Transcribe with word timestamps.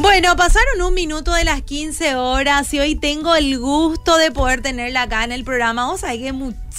Bueno, 0.00 0.34
pasaron 0.34 0.80
un 0.80 0.94
minuto 0.94 1.34
de 1.34 1.44
las 1.44 1.60
15 1.60 2.16
horas 2.16 2.72
y 2.72 2.80
hoy 2.80 2.94
tengo 2.94 3.36
el 3.36 3.58
gusto 3.58 4.16
de 4.16 4.30
poder 4.30 4.62
tenerla 4.62 5.02
acá 5.02 5.24
en 5.24 5.32
el 5.32 5.44
programa. 5.44 5.92
A 5.92 6.06
ver 6.06 6.18
que 6.18 6.32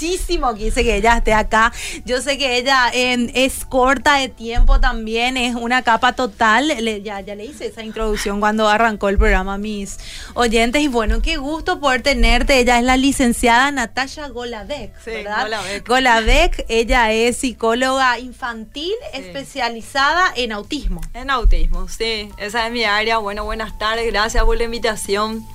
muchísimo 0.05 0.53
quise 0.55 0.83
que 0.83 0.95
ella 0.95 1.17
esté 1.17 1.33
acá. 1.33 1.71
Yo 2.05 2.21
sé 2.21 2.37
que 2.37 2.57
ella 2.57 2.89
eh, 2.93 3.31
es 3.35 3.65
corta 3.65 4.15
de 4.15 4.29
tiempo 4.29 4.79
también, 4.79 5.37
es 5.37 5.55
una 5.55 5.83
capa 5.83 6.13
total. 6.13 6.67
Le- 6.67 7.01
ya, 7.03 7.21
ya 7.21 7.35
le 7.35 7.45
hice 7.45 7.67
esa 7.67 7.83
introducción 7.83 8.39
cuando 8.39 8.67
arrancó 8.67 9.09
el 9.09 9.17
programa 9.19 9.55
a 9.55 9.57
mis 9.59 9.97
oyentes. 10.33 10.81
Y 10.81 10.87
bueno, 10.87 11.21
qué 11.21 11.37
gusto 11.37 11.79
poder 11.79 12.01
tenerte. 12.01 12.59
Ella 12.59 12.79
es 12.79 12.83
la 12.83 12.97
licenciada 12.97 13.69
Natasha 13.71 14.27
Golavec, 14.29 14.91
Sí, 15.03 15.11
¿verdad? 15.11 15.43
Golavec. 15.43 15.87
Golavec, 15.87 16.65
ella 16.67 17.11
es 17.11 17.37
psicóloga 17.37 18.17
infantil 18.19 18.91
especializada 19.13 20.31
en 20.35 20.51
autismo. 20.51 21.01
En 21.13 21.29
autismo, 21.29 21.87
sí, 21.87 22.29
esa 22.37 22.65
es 22.65 22.71
mi 22.73 22.83
área. 22.85 23.17
Bueno, 23.19 23.43
buenas 23.45 23.77
tardes, 23.77 24.07
gracias 24.11 24.43
por 24.43 24.57
la 24.57 24.63
invitación. 24.63 25.45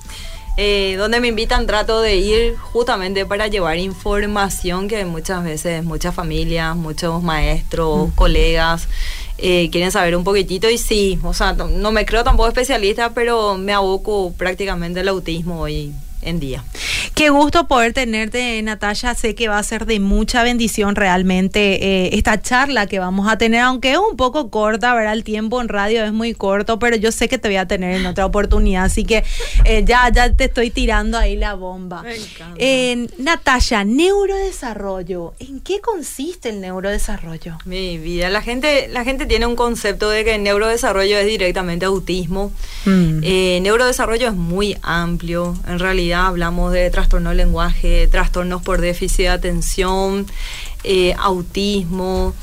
Eh, 0.59 0.95
donde 0.97 1.19
me 1.19 1.27
invitan 1.27 1.67
trato 1.67 2.01
de 2.01 2.15
ir 2.15 2.55
justamente 2.57 3.27
para 3.27 3.47
llevar 3.47 3.77
información 3.77 4.87
que 4.87 5.05
muchas 5.05 5.43
veces 5.43 5.83
muchas 5.83 6.15
familias, 6.15 6.75
muchos 6.75 7.21
maestros, 7.21 8.11
colegas 8.15 8.87
eh, 9.37 9.69
quieren 9.69 9.91
saber 9.91 10.15
un 10.15 10.23
poquitito. 10.23 10.67
Y 10.69 10.79
sí, 10.79 11.19
o 11.23 11.33
sea, 11.33 11.53
no, 11.53 11.67
no 11.67 11.91
me 11.91 12.07
creo 12.07 12.23
tampoco 12.23 12.49
especialista, 12.49 13.11
pero 13.13 13.55
me 13.55 13.73
aboco 13.73 14.33
prácticamente 14.35 15.01
al 15.01 15.09
autismo 15.09 15.61
hoy 15.61 15.93
en 16.21 16.39
día. 16.39 16.63
Qué 17.15 17.29
gusto 17.29 17.67
poder 17.67 17.93
tenerte, 17.93 18.61
Natalia. 18.61 19.15
Sé 19.15 19.33
que 19.33 19.47
va 19.47 19.57
a 19.57 19.63
ser 19.63 19.85
de 19.85 19.99
mucha 19.99 20.43
bendición 20.43 20.95
realmente 20.95 21.83
eh, 21.83 22.09
esta 22.13 22.41
charla 22.41 22.85
que 22.87 22.99
vamos 22.99 23.27
a 23.27 23.37
tener, 23.37 23.61
aunque 23.61 23.93
es 23.93 23.97
un 23.97 24.15
poco 24.17 24.49
corta, 24.49 24.93
¿verdad? 24.93 25.13
El 25.13 25.23
tiempo 25.23 25.61
en 25.61 25.67
radio 25.67 26.03
es 26.03 26.13
muy 26.13 26.33
corto, 26.33 26.79
pero 26.79 26.95
yo 26.95 27.11
sé 27.11 27.27
que 27.27 27.37
te 27.37 27.47
voy 27.47 27.57
a 27.57 27.67
tener 27.67 27.95
en 27.95 28.05
otra 28.05 28.25
oportunidad, 28.25 28.85
así 28.85 29.03
que 29.03 29.23
eh, 29.65 29.83
ya, 29.85 30.09
ya 30.13 30.31
te 30.33 30.45
estoy 30.45 30.69
tirando 30.69 31.17
ahí 31.17 31.35
la 31.35 31.55
bomba. 31.55 32.03
Me 32.03 32.15
encanta. 32.15 32.55
Eh, 32.57 33.07
Natalia, 33.17 33.83
neurodesarrollo. 33.83 35.33
¿En 35.39 35.59
qué 35.59 35.81
consiste 35.81 36.49
el 36.49 36.61
neurodesarrollo? 36.61 37.57
Mi 37.65 37.97
vida, 37.97 38.29
la 38.29 38.41
gente, 38.41 38.87
la 38.89 39.03
gente 39.03 39.25
tiene 39.25 39.45
un 39.45 39.55
concepto 39.55 40.09
de 40.09 40.23
que 40.23 40.35
el 40.35 40.43
neurodesarrollo 40.43 41.17
es 41.17 41.25
directamente 41.25 41.85
autismo. 41.85 42.51
Mm. 42.85 43.21
Eh, 43.23 43.59
neurodesarrollo 43.61 44.27
es 44.27 44.35
muy 44.35 44.77
amplio. 44.81 45.57
En 45.67 45.79
realidad 45.79 46.16
hablamos 46.25 46.71
de 46.73 46.89
trastorno 46.89 47.29
del 47.29 47.37
lenguaje, 47.37 48.07
trastornos 48.07 48.63
por 48.63 48.81
déficit 48.81 49.17
de 49.25 49.29
atención, 49.29 50.25
eh, 50.83 51.13
autismo. 51.19 52.33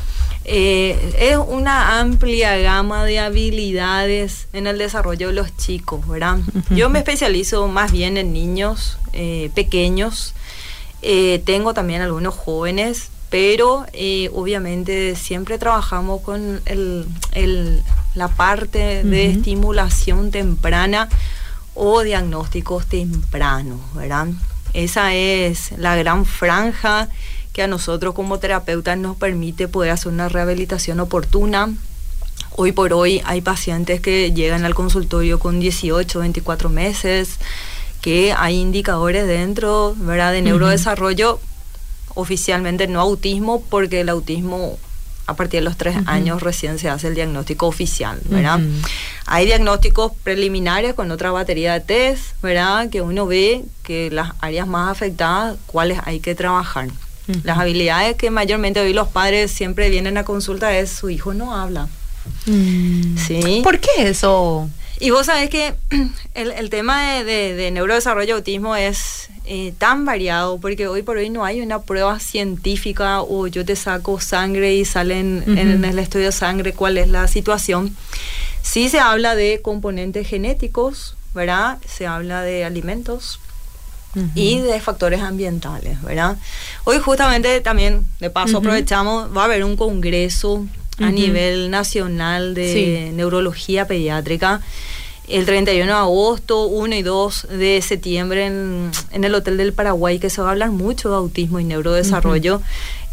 Eh, 0.46 1.14
es 1.18 1.36
una 1.38 1.98
amplia 2.00 2.56
gama 2.58 3.04
de 3.04 3.18
habilidades 3.18 4.46
en 4.52 4.66
el 4.66 4.76
desarrollo 4.78 5.28
de 5.28 5.32
los 5.34 5.56
chicos, 5.56 6.06
¿verdad? 6.06 6.38
Yo 6.70 6.90
me 6.90 6.98
especializo 6.98 7.66
más 7.68 7.90
bien 7.92 8.16
en 8.18 8.32
niños 8.32 8.98
eh, 9.14 9.50
pequeños. 9.54 10.34
Eh, 11.02 11.42
tengo 11.46 11.72
también 11.72 12.02
algunos 12.02 12.34
jóvenes, 12.34 13.08
pero 13.30 13.86
obviamente 14.32 15.16
siempre 15.16 15.58
trabajamos 15.58 16.20
con 16.20 16.60
el- 16.66 17.06
el- 17.32 17.82
la 18.14 18.28
parte 18.28 19.02
de 19.02 19.26
estimulación 19.30 20.30
temprana 20.30 21.08
o 21.74 22.02
diagnósticos 22.02 22.86
tempranos, 22.86 23.80
¿verdad? 23.94 24.28
Esa 24.72 25.14
es 25.14 25.72
la 25.78 25.96
gran 25.96 26.26
franja 26.26 27.08
que 27.52 27.62
a 27.62 27.68
nosotros 27.68 28.14
como 28.14 28.38
terapeutas 28.38 28.98
nos 28.98 29.16
permite 29.16 29.68
poder 29.68 29.92
hacer 29.92 30.12
una 30.12 30.28
rehabilitación 30.28 30.98
oportuna. 31.00 31.72
Hoy 32.56 32.72
por 32.72 32.92
hoy 32.92 33.22
hay 33.24 33.40
pacientes 33.40 34.00
que 34.00 34.32
llegan 34.32 34.64
al 34.64 34.74
consultorio 34.74 35.38
con 35.38 35.60
18, 35.60 36.18
24 36.18 36.68
meses, 36.68 37.38
que 38.00 38.32
hay 38.32 38.56
indicadores 38.56 39.26
dentro, 39.26 39.94
¿verdad? 39.96 40.32
De 40.32 40.42
neurodesarrollo, 40.42 41.40
oficialmente 42.14 42.86
no 42.86 43.00
autismo, 43.00 43.62
porque 43.62 44.00
el 44.00 44.08
autismo 44.08 44.78
a 45.26 45.34
partir 45.34 45.60
de 45.60 45.64
los 45.64 45.76
tres 45.76 45.96
años 46.06 46.42
recién 46.42 46.78
se 46.78 46.90
hace 46.90 47.08
el 47.08 47.14
diagnóstico 47.14 47.66
oficial, 47.66 48.20
¿verdad? 48.28 48.60
Hay 49.26 49.46
diagnósticos 49.46 50.12
preliminares 50.22 50.94
con 50.94 51.10
otra 51.10 51.30
batería 51.30 51.72
de 51.74 51.80
test, 51.80 52.40
¿verdad? 52.42 52.90
Que 52.90 53.00
uno 53.00 53.26
ve 53.26 53.64
que 53.82 54.10
las 54.10 54.32
áreas 54.40 54.66
más 54.66 54.90
afectadas, 54.90 55.56
cuáles 55.66 55.98
hay 56.04 56.20
que 56.20 56.34
trabajar. 56.34 56.88
Las 57.42 57.58
habilidades 57.58 58.16
que 58.16 58.28
mayormente 58.30 58.80
hoy 58.80 58.92
los 58.92 59.08
padres 59.08 59.50
siempre 59.50 59.88
vienen 59.88 60.18
a 60.18 60.24
consulta 60.24 60.76
es 60.76 60.90
su 60.90 61.08
hijo 61.08 61.32
no 61.32 61.54
habla. 61.56 61.88
Mm. 62.44 63.16
Sí. 63.16 63.60
¿Por 63.64 63.80
qué 63.80 63.88
eso? 64.08 64.68
Y 65.00 65.08
vos 65.10 65.26
sabés 65.26 65.48
que 65.48 65.74
el, 66.34 66.50
el 66.52 66.68
tema 66.70 67.12
de, 67.14 67.24
de- 67.24 67.54
de 67.54 67.70
neurodesarrollo 67.70 68.34
autismo 68.36 68.76
es 68.76 69.28
eh, 69.46 69.72
tan 69.78 70.04
variado 70.04 70.58
porque 70.58 70.86
hoy 70.86 71.02
por 71.02 71.16
hoy 71.16 71.30
no 71.30 71.44
hay 71.46 71.60
una 71.62 71.80
prueba 71.82 72.18
científica 72.20 73.22
o 73.22 73.46
yo 73.46 73.64
te 73.64 73.74
saco 73.76 74.20
sangre 74.20 74.74
y 74.74 74.84
sale 74.84 75.18
en, 75.20 75.84
el 75.84 75.98
estudio 75.98 76.26
de 76.26 76.32
sangre 76.32 76.72
cuál 76.74 76.98
es 76.98 77.08
la 77.08 77.26
situación. 77.26 77.96
Sí 78.64 78.88
se 78.88 78.98
habla 78.98 79.36
de 79.36 79.60
componentes 79.62 80.26
genéticos, 80.26 81.16
¿verdad? 81.34 81.78
Se 81.86 82.06
habla 82.06 82.40
de 82.42 82.64
alimentos, 82.64 83.38
y 84.36 84.60
de 84.60 84.78
factores 84.80 85.20
ambientales, 85.22 86.00
¿verdad? 86.02 86.36
Hoy 86.84 86.98
justamente 87.00 87.60
también, 87.60 88.06
de 88.20 88.30
paso 88.30 88.58
aprovechamos, 88.58 89.36
va 89.36 89.42
a 89.42 89.44
haber 89.46 89.64
un 89.64 89.76
congreso 89.76 90.64
a 91.00 91.10
nivel 91.10 91.68
nacional 91.68 92.54
de 92.54 92.72
Sí. 92.72 93.12
neurología 93.12 93.88
pediátrica 93.88 94.60
el 95.26 95.44
31 95.46 95.86
de 95.92 95.98
agosto, 95.98 96.66
1 96.66 96.94
y 96.94 97.02
2 97.02 97.48
de 97.58 97.82
septiembre 97.82 98.46
en, 98.46 98.92
en 99.10 99.24
el 99.24 99.34
Hotel 99.34 99.56
del 99.56 99.72
Paraguay, 99.72 100.20
que 100.20 100.30
se 100.30 100.40
va 100.40 100.46
a 100.48 100.50
hablar 100.52 100.70
mucho 100.70 101.08
de 101.10 101.16
autismo 101.16 101.58
y 101.58 101.64
neurodesarrollo. 101.64 102.62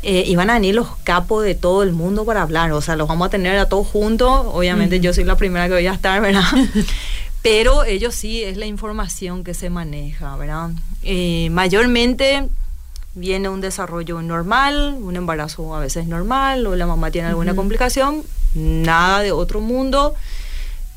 Eh, 0.03 0.23
y 0.25 0.35
van 0.35 0.49
a 0.49 0.53
venir 0.53 0.73
los 0.73 0.87
capos 1.03 1.43
de 1.43 1.53
todo 1.53 1.83
el 1.83 1.91
mundo 1.91 2.25
para 2.25 2.41
hablar, 2.41 2.71
o 2.71 2.81
sea, 2.81 2.95
los 2.95 3.07
vamos 3.07 3.27
a 3.27 3.29
tener 3.29 3.57
a 3.59 3.69
todos 3.69 3.85
juntos. 3.87 4.47
Obviamente 4.51 4.99
yo 4.99 5.13
soy 5.13 5.25
la 5.25 5.35
primera 5.35 5.67
que 5.67 5.75
voy 5.75 5.87
a 5.87 5.93
estar, 5.93 6.19
¿verdad? 6.21 6.43
Pero 7.43 7.83
ellos 7.83 8.15
sí 8.15 8.43
es 8.43 8.57
la 8.57 8.65
información 8.65 9.43
que 9.43 9.53
se 9.53 9.69
maneja, 9.69 10.35
¿verdad? 10.37 10.71
Eh, 11.03 11.49
mayormente 11.51 12.47
viene 13.13 13.49
un 13.49 13.61
desarrollo 13.61 14.21
normal, 14.21 14.97
un 14.99 15.15
embarazo 15.15 15.75
a 15.75 15.79
veces 15.79 16.07
normal, 16.07 16.65
o 16.65 16.75
la 16.75 16.87
mamá 16.87 17.11
tiene 17.11 17.27
alguna 17.27 17.55
complicación, 17.55 18.23
nada 18.55 19.21
de 19.21 19.31
otro 19.31 19.59
mundo. 19.59 20.15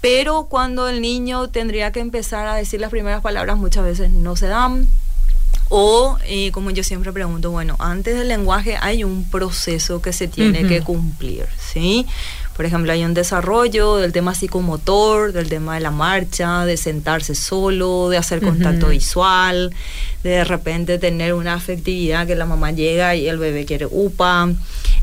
Pero 0.01 0.49
cuando 0.51 0.89
el 0.89 1.01
niño 1.01 1.49
tendría 1.49 1.93
que 1.93 2.01
empezar 2.01 2.47
a 2.47 2.57
decir 2.57 2.81
las 2.81 2.91
primeras 2.91 3.23
palabras, 3.23 3.57
muchas 3.57 3.85
veces 3.85 4.11
no 4.11 4.37
se 4.37 4.49
dan. 4.49 4.87
O, 5.71 6.19
eh, 6.27 6.51
como 6.53 6.71
yo 6.71 6.85
siempre 6.85 7.13
pregunto, 7.13 7.51
bueno, 7.51 7.77
antes 7.79 8.17
del 8.17 8.29
lenguaje 8.29 8.77
hay 8.81 9.03
un 9.03 9.25
proceso 9.25 10.03
que 10.03 10.13
se 10.13 10.29
tiene 10.29 10.67
que 10.67 10.83
cumplir, 10.83 11.47
¿sí? 11.59 12.07
Por 12.55 12.67
ejemplo, 12.67 12.93
hay 12.93 13.05
un 13.05 13.15
desarrollo 13.15 13.97
del 13.97 14.13
tema 14.13 14.35
psicomotor, 14.35 15.33
del 15.33 15.49
tema 15.49 15.75
de 15.75 15.81
la 15.81 15.91
marcha, 15.91 16.65
de 16.65 16.77
sentarse 16.77 17.35
solo, 17.35 18.11
de 18.11 18.17
hacer 18.17 18.41
contacto 18.41 18.89
visual, 18.89 19.75
de 20.23 20.31
de 20.31 20.45
repente 20.45 20.99
tener 20.99 21.35
una 21.35 21.55
afectividad 21.55 22.27
que 22.27 22.37
la 22.37 22.47
mamá 22.47 22.71
llega 22.71 23.17
y 23.17 23.27
el 23.27 23.39
bebé 23.39 23.65
quiere 23.65 23.87
upa, 23.91 24.53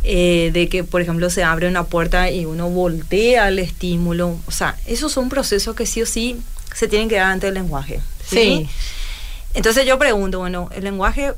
eh, 0.03 0.51
de 0.53 0.69
que, 0.69 0.83
por 0.83 1.01
ejemplo, 1.01 1.29
se 1.29 1.43
abre 1.43 1.67
una 1.67 1.83
puerta 1.83 2.31
y 2.31 2.45
uno 2.45 2.69
voltea 2.69 3.49
el 3.49 3.59
estímulo. 3.59 4.38
O 4.47 4.51
sea, 4.51 4.78
esos 4.85 5.11
son 5.11 5.28
procesos 5.28 5.75
que 5.75 5.85
sí 5.85 6.01
o 6.01 6.05
sí 6.05 6.38
se 6.73 6.88
tienen 6.88 7.09
que 7.09 7.16
dar 7.16 7.31
antes 7.31 7.49
del 7.49 7.55
lenguaje. 7.55 7.99
Sí. 8.25 8.67
Entonces 9.53 9.85
yo 9.85 9.97
pregunto, 10.00 10.39
bueno, 10.39 10.69
el 10.73 10.84
lenguaje, 10.84 11.34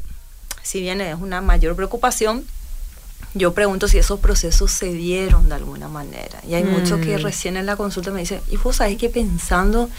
si 0.61 0.81
bien 0.81 1.01
es 1.01 1.15
una 1.19 1.41
mayor 1.41 1.75
preocupación, 1.75 2.43
yo 3.33 3.53
pregunto 3.53 3.87
si 3.87 3.97
esos 3.97 4.19
procesos 4.19 4.71
se 4.71 4.93
dieron 4.93 5.49
de 5.49 5.55
alguna 5.55 5.87
manera. 5.87 6.39
Y 6.47 6.53
hay 6.53 6.63
muchos 6.63 6.99
que 6.99 7.17
Mm. 7.17 7.21
recién 7.23 7.57
en 7.57 7.65
la 7.65 7.75
consulta 7.75 8.11
me 8.11 8.19
dicen, 8.19 8.41
y 8.51 8.57
vos 8.57 8.75
sabés 8.75 8.97
que 8.97 9.09
pensando, 9.09 9.89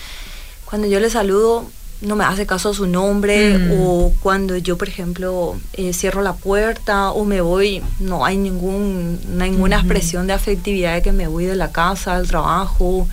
cuando 0.64 0.86
yo 0.86 1.00
le 1.00 1.10
saludo, 1.10 1.66
no 2.00 2.16
me 2.16 2.24
hace 2.24 2.46
caso 2.46 2.70
a 2.70 2.74
su 2.74 2.86
nombre, 2.86 3.58
Mm. 3.58 3.70
o 3.80 4.12
cuando 4.22 4.56
yo, 4.56 4.76
por 4.78 4.88
ejemplo, 4.88 5.56
eh, 5.72 5.92
cierro 5.92 6.22
la 6.22 6.34
puerta 6.34 7.10
o 7.10 7.24
me 7.24 7.40
voy, 7.40 7.82
no 7.98 8.24
hay 8.24 8.36
ningún, 8.36 9.18
ninguna 9.36 9.76
expresión 9.76 10.26
de 10.28 10.32
afectividad 10.34 10.94
de 10.94 11.02
que 11.02 11.12
me 11.12 11.26
voy 11.26 11.46
de 11.46 11.56
la 11.56 11.72
casa, 11.72 12.14
al 12.14 12.28
trabajo. 12.28 13.08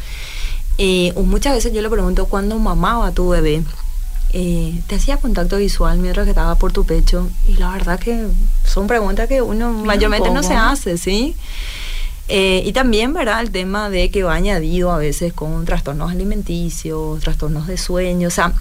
Eh, 0.77 1.13
o 1.15 1.23
muchas 1.23 1.53
veces 1.55 1.73
yo 1.73 1.81
le 1.81 1.89
pregunto, 1.89 2.25
¿cuándo 2.27 2.57
mamaba 2.59 3.11
tu 3.11 3.29
bebé? 3.29 3.63
Eh, 4.33 4.81
¿Te 4.87 4.95
hacía 4.95 5.17
contacto 5.17 5.57
visual 5.57 5.99
mientras 5.99 6.25
que 6.25 6.31
estaba 6.31 6.55
por 6.55 6.71
tu 6.71 6.85
pecho? 6.85 7.29
Y 7.47 7.57
la 7.57 7.71
verdad 7.71 7.99
que 7.99 8.27
son 8.65 8.87
preguntas 8.87 9.27
que 9.27 9.41
uno 9.41 9.71
mayormente 9.73 10.29
no 10.31 10.41
se 10.41 10.53
hace, 10.53 10.97
¿sí? 10.97 11.35
Eh, 12.29 12.63
y 12.65 12.71
también, 12.71 13.13
¿verdad? 13.13 13.41
El 13.41 13.51
tema 13.51 13.89
de 13.89 14.09
que 14.09 14.23
va 14.23 14.35
añadido 14.35 14.91
a 14.91 14.97
veces 14.97 15.33
con 15.33 15.65
trastornos 15.65 16.11
alimenticios, 16.11 17.19
trastornos 17.19 17.67
de 17.67 17.77
sueño, 17.77 18.29
o 18.29 18.31
sea, 18.31 18.53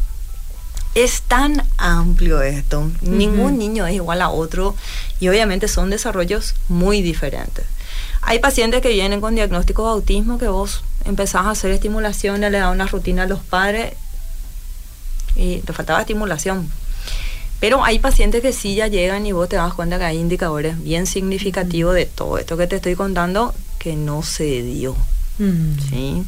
es 0.96 1.22
tan 1.22 1.62
amplio 1.78 2.42
esto. 2.42 2.90
Ningún 3.02 3.58
niño 3.58 3.86
es 3.86 3.94
igual 3.94 4.22
a 4.22 4.30
otro 4.30 4.74
y 5.20 5.28
obviamente 5.28 5.68
son 5.68 5.90
desarrollos 5.90 6.54
muy 6.68 7.00
diferentes. 7.00 7.64
Hay 8.22 8.40
pacientes 8.40 8.82
que 8.82 8.88
vienen 8.88 9.20
con 9.20 9.36
diagnóstico 9.36 9.84
de 9.84 9.90
autismo 9.90 10.38
que 10.38 10.48
vos 10.48 10.82
empezás 11.04 11.46
a 11.46 11.50
hacer 11.50 11.70
estimulaciones, 11.70 12.50
le 12.50 12.58
das 12.58 12.72
una 12.72 12.86
rutina 12.86 13.22
a 13.22 13.26
los 13.26 13.40
padres 13.40 13.94
y 15.36 15.58
te 15.58 15.72
faltaba 15.72 16.00
estimulación. 16.00 16.70
Pero 17.60 17.84
hay 17.84 17.98
pacientes 17.98 18.40
que 18.40 18.52
sí 18.52 18.74
ya 18.74 18.86
llegan 18.86 19.26
y 19.26 19.32
vos 19.32 19.48
te 19.48 19.56
das 19.56 19.74
cuenta 19.74 19.98
que 19.98 20.04
hay 20.04 20.18
indicadores 20.18 20.82
bien 20.82 21.06
significativos 21.06 21.94
de 21.94 22.06
todo 22.06 22.38
esto 22.38 22.56
que 22.56 22.66
te 22.66 22.76
estoy 22.76 22.94
contando 22.94 23.54
que 23.78 23.96
no 23.96 24.22
se 24.22 24.62
dio. 24.62 24.96
Mm. 25.38 25.78
¿sí? 25.88 26.22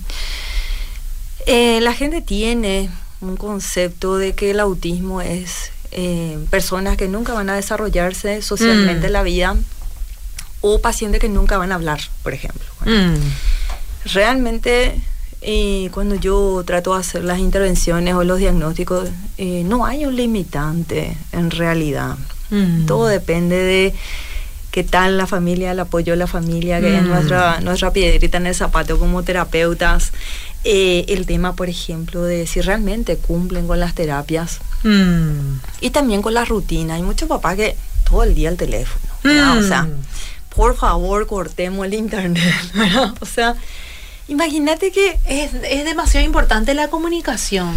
Eh, 1.47 1.81
la 1.81 1.95
gente 1.95 2.21
tiene 2.21 2.91
un 3.21 3.37
concepto 3.37 4.19
de 4.19 4.35
que 4.35 4.51
el 4.51 4.61
autismo 4.61 5.21
es 5.21 5.71
eh, 5.91 6.39
personas 6.51 6.97
que 6.97 7.09
nunca 7.09 7.33
van 7.33 7.51
a 7.51 7.55
desarrollarse 7.55 8.43
socialmente 8.43 9.03
Mm. 9.03 9.07
en 9.07 9.13
la 9.13 9.23
vida 9.23 9.57
o 10.61 10.81
pacientes 10.81 11.21
que 11.21 11.29
nunca 11.29 11.59
van 11.59 11.73
a 11.73 11.75
hablar, 11.75 12.01
por 12.23 12.35
ejemplo. 12.35 12.67
Mm. 12.85 13.17
Realmente, 14.13 15.01
eh, 15.43 15.91
cuando 15.93 16.15
yo 16.15 16.63
trato 16.67 16.95
de 16.95 17.01
hacer 17.01 17.25
las 17.25 17.39
intervenciones 17.39 18.15
o 18.15 18.25
los 18.25 18.39
diagnósticos, 18.39 19.09
eh, 19.39 19.63
no 19.65 19.85
hay 19.87 20.07
un 20.07 20.17
limitante 20.17 21.17
en 21.33 21.51
realidad. 21.51 22.17
Mm. 22.51 22.87
Todo 22.87 23.07
depende 23.07 23.57
de 23.57 23.95
qué 24.71 24.85
tal 24.85 25.19
la 25.19 25.27
familia, 25.27 25.73
el 25.73 25.81
apoyo 25.81 26.13
de 26.13 26.17
la 26.17 26.27
familia, 26.27 26.81
que 26.81 26.97
es 26.97 27.03
Mm. 27.03 27.09
nuestra, 27.09 27.61
nuestra 27.61 27.93
piedrita 27.93 28.39
en 28.39 28.47
el 28.47 28.55
zapato 28.55 28.99
como 28.99 29.23
terapeutas. 29.23 30.13
Eh, 30.65 31.05
el 31.09 31.27
tema, 31.27 31.55
por 31.57 31.69
ejemplo, 31.69 32.23
de 32.23 32.47
si 32.47 32.61
realmente 32.61 33.17
cumplen 33.17 33.67
con 33.67 33.81
las 33.81 33.95
terapias 33.95 34.61
Mm. 34.85 35.59
y 35.81 35.91
también 35.91 36.23
con 36.23 36.35
la 36.35 36.45
rutina. 36.45 36.95
Hay 36.95 37.03
muchos 37.03 37.29
papás 37.29 37.57
que 37.57 37.77
todo 38.09 38.23
el 38.23 38.35
día 38.35 38.49
el 38.49 38.57
teléfono. 38.57 39.05
O 39.59 39.63
sea, 39.63 39.89
por 40.55 40.77
favor, 40.77 41.27
cortemos 41.27 41.85
el 41.87 41.95
internet. 41.95 42.55
¿verdad? 42.75 43.15
O 43.21 43.27
sea, 43.27 43.57
imagínate 44.29 44.91
que 44.93 45.19
Es, 45.27 45.53
es 45.55 45.85
demasiado 45.85 46.25
importante 46.27 46.75
la 46.75 46.89
comunicación 46.89 47.77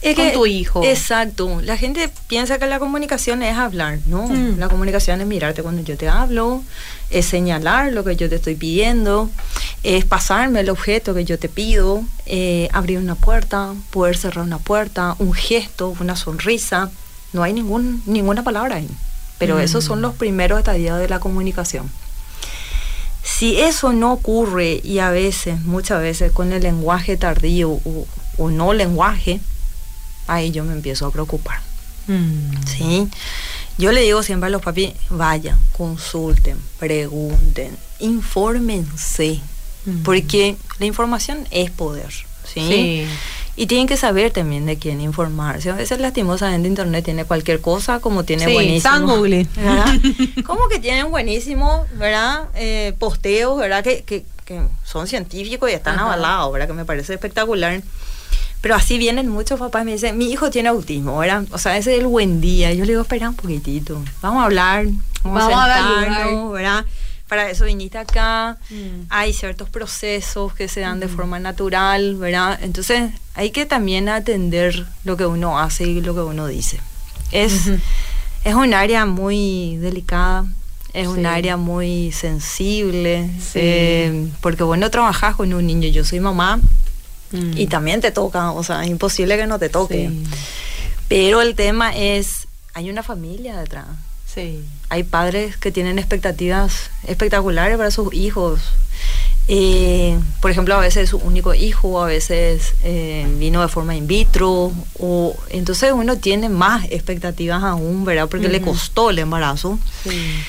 Es 0.00 0.14
con 0.14 0.26
que- 0.26 0.32
tu 0.32 0.46
hijo. 0.46 0.82
Exacto. 0.84 1.60
La 1.62 1.76
gente 1.76 2.08
piensa 2.28 2.58
que 2.58 2.66
la 2.66 2.78
comunicación 2.78 3.42
es 3.42 3.56
hablar. 3.56 3.98
No, 4.06 4.28
Mm. 4.28 4.58
la 4.58 4.68
comunicación 4.68 5.20
es 5.20 5.26
mirarte 5.26 5.62
cuando 5.62 5.82
yo 5.82 5.96
te 5.96 6.08
hablo, 6.08 6.62
es 7.10 7.26
señalar 7.26 7.92
lo 7.92 8.04
que 8.04 8.14
yo 8.14 8.28
te 8.28 8.36
estoy 8.36 8.54
pidiendo, 8.54 9.28
es 9.82 10.04
pasarme 10.04 10.60
el 10.60 10.70
objeto 10.70 11.14
que 11.14 11.24
yo 11.24 11.38
te 11.38 11.48
pido, 11.48 12.02
eh, 12.26 12.68
abrir 12.72 12.98
una 12.98 13.16
puerta, 13.16 13.74
poder 13.90 14.16
cerrar 14.16 14.44
una 14.44 14.58
puerta, 14.58 15.16
un 15.18 15.32
gesto, 15.32 15.96
una 16.00 16.14
sonrisa. 16.16 16.90
No 17.32 17.42
hay 17.42 17.52
ningún, 17.52 18.02
ninguna 18.06 18.42
palabra 18.44 18.76
ahí. 18.76 18.88
Pero 19.38 19.56
Mm. 19.56 19.60
esos 19.60 19.84
son 19.84 20.00
los 20.00 20.14
primeros 20.14 20.58
estadios 20.58 20.98
de 20.98 21.08
la 21.08 21.18
comunicación. 21.20 21.90
Si 23.38 23.60
eso 23.60 23.92
no 23.92 24.12
ocurre 24.12 24.80
y 24.82 24.98
a 24.98 25.10
veces, 25.10 25.60
muchas 25.62 26.00
veces 26.02 26.32
con 26.32 26.52
el 26.52 26.62
lenguaje 26.62 27.16
tardío 27.16 27.70
o, 27.70 28.06
o 28.36 28.50
no 28.50 28.72
lenguaje, 28.72 29.38
ahí 30.26 30.50
yo 30.50 30.64
me 30.64 30.72
empiezo 30.72 31.06
a 31.06 31.12
preocupar. 31.12 31.60
Mm. 32.08 32.50
¿sí? 32.66 33.08
Yo 33.78 33.92
le 33.92 34.00
digo 34.00 34.22
siempre 34.24 34.48
a 34.48 34.50
los 34.50 34.62
papis, 34.62 34.92
vayan, 35.10 35.56
consulten, 35.76 36.56
pregunten, 36.78 37.76
infórmense, 38.00 39.40
Mm. 39.86 40.02
porque 40.02 40.56
la 40.80 40.86
información 40.86 41.46
es 41.52 41.70
poder, 41.70 42.12
¿sí? 42.12 42.60
Sí. 42.68 43.06
Y 43.60 43.66
tienen 43.66 43.88
que 43.88 43.96
saber 43.96 44.30
también 44.30 44.66
de 44.66 44.76
quién 44.78 45.00
informarse. 45.00 45.70
A 45.70 45.74
veces 45.74 45.98
lastimosamente 45.98 46.68
internet 46.68 47.04
tiene 47.04 47.24
cualquier 47.24 47.60
cosa, 47.60 47.98
como 47.98 48.22
tiene 48.22 48.44
Sí, 48.46 48.52
buenísimo. 48.52 48.92
San 48.94 49.04
Google. 49.04 49.48
¿verdad? 49.56 49.94
como 50.46 50.68
que 50.68 50.78
tienen 50.78 51.10
buenísimo, 51.10 51.84
¿verdad? 51.96 52.44
Eh, 52.54 52.94
posteos, 53.00 53.58
¿verdad? 53.58 53.82
Que, 53.82 54.04
que, 54.04 54.24
que 54.44 54.60
son 54.84 55.08
científicos 55.08 55.68
y 55.68 55.72
están 55.72 55.96
Ajá. 55.96 56.04
avalados, 56.04 56.52
¿verdad? 56.52 56.68
Que 56.68 56.74
me 56.74 56.84
parece 56.84 57.14
espectacular. 57.14 57.82
Pero 58.60 58.76
así 58.76 58.96
vienen 58.96 59.28
muchos 59.28 59.58
papás 59.58 59.82
y 59.82 59.86
me 59.86 59.92
dicen, 59.92 60.16
mi 60.16 60.30
hijo 60.30 60.50
tiene 60.50 60.68
autismo, 60.68 61.18
¿verdad? 61.18 61.42
O 61.50 61.58
sea, 61.58 61.76
ese 61.76 61.94
es 61.94 62.00
el 62.00 62.06
buen 62.06 62.40
día. 62.40 62.72
Yo 62.72 62.84
le 62.84 62.92
digo, 62.92 63.02
espera 63.02 63.28
un 63.28 63.34
poquitito, 63.34 64.00
vamos 64.22 64.40
a 64.40 64.44
hablar, 64.44 64.84
vamos, 65.24 65.44
Vamos 65.48 65.58
a 65.58 65.74
sentarnos, 65.74 66.52
¿verdad? 66.52 66.84
Para 67.28 67.50
eso 67.50 67.64
viniste 67.66 67.98
acá. 67.98 68.56
Mm. 68.70 69.06
Hay 69.10 69.32
ciertos 69.34 69.68
procesos 69.68 70.54
que 70.54 70.66
se 70.68 70.80
dan 70.80 70.98
de 71.00 71.08
forma 71.08 71.38
natural, 71.38 72.16
¿verdad? 72.16 72.58
Entonces 72.62 73.10
hay 73.34 73.50
que 73.50 73.66
también 73.66 74.08
atender 74.08 74.86
lo 75.04 75.16
que 75.16 75.26
uno 75.26 75.58
hace 75.58 75.84
y 75.84 76.00
lo 76.00 76.14
que 76.14 76.20
uno 76.20 76.46
dice. 76.46 76.80
Es, 77.30 77.66
es 78.44 78.54
un 78.54 78.72
área 78.72 79.04
muy 79.04 79.76
delicada, 79.76 80.46
es 80.94 81.06
Sí. 81.06 81.14
un 81.18 81.26
área 81.26 81.58
muy 81.58 82.12
sensible, 82.12 83.28
Sí. 83.38 83.58
eh, 83.60 84.28
porque 84.40 84.62
bueno, 84.62 84.90
trabajás 84.90 85.36
con 85.36 85.52
un 85.52 85.66
niño, 85.66 85.88
yo 85.90 86.04
soy 86.04 86.20
mamá 86.20 86.58
Mm. 87.30 87.58
y 87.58 87.66
también 87.66 88.00
te 88.00 88.10
toca, 88.10 88.52
o 88.52 88.64
sea, 88.64 88.82
es 88.84 88.88
imposible 88.90 89.36
que 89.36 89.46
no 89.46 89.58
te 89.58 89.68
toque. 89.68 90.08
Sí. 90.08 90.24
Pero 91.08 91.42
el 91.42 91.54
tema 91.54 91.94
es, 91.94 92.48
hay 92.72 92.88
una 92.88 93.02
familia 93.02 93.58
detrás. 93.58 93.86
Sí. 94.38 94.64
Hay 94.88 95.02
padres 95.02 95.56
que 95.56 95.72
tienen 95.72 95.98
expectativas 95.98 96.90
espectaculares 97.06 97.76
para 97.76 97.90
sus 97.90 98.12
hijos. 98.14 98.60
Eh, 99.50 100.18
por 100.40 100.50
ejemplo, 100.50 100.74
a 100.74 100.80
veces 100.80 101.04
es 101.04 101.10
su 101.10 101.16
único 101.18 101.54
hijo, 101.54 102.02
a 102.02 102.06
veces 102.06 102.74
eh, 102.84 103.26
vino 103.38 103.62
de 103.62 103.68
forma 103.68 103.96
in 103.96 104.06
vitro, 104.06 104.72
o 104.98 105.36
entonces 105.48 105.92
uno 105.92 106.18
tiene 106.18 106.50
más 106.50 106.84
expectativas 106.90 107.62
aún, 107.62 108.04
¿verdad? 108.04 108.28
Porque 108.28 108.48
le 108.48 108.60
costó 108.60 109.10
el 109.10 109.18
embarazo. 109.18 109.78
Sí. 110.04 110.42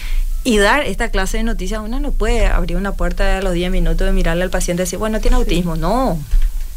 Y 0.44 0.58
dar 0.58 0.82
esta 0.82 1.10
clase 1.10 1.38
de 1.38 1.44
noticias, 1.44 1.82
uno 1.84 2.00
no 2.00 2.12
puede 2.12 2.48
abrir 2.48 2.78
una 2.78 2.94
puerta 2.94 3.38
a 3.38 3.42
los 3.42 3.54
10 3.54 3.72
minutos 3.72 4.06
de 4.06 4.14
mirarle 4.14 4.44
al 4.44 4.50
paciente 4.50 4.84
y 4.84 4.86
decir, 4.86 5.00
bueno, 5.00 5.20
tiene 5.20 5.38
autismo. 5.38 5.76
No, 5.76 6.20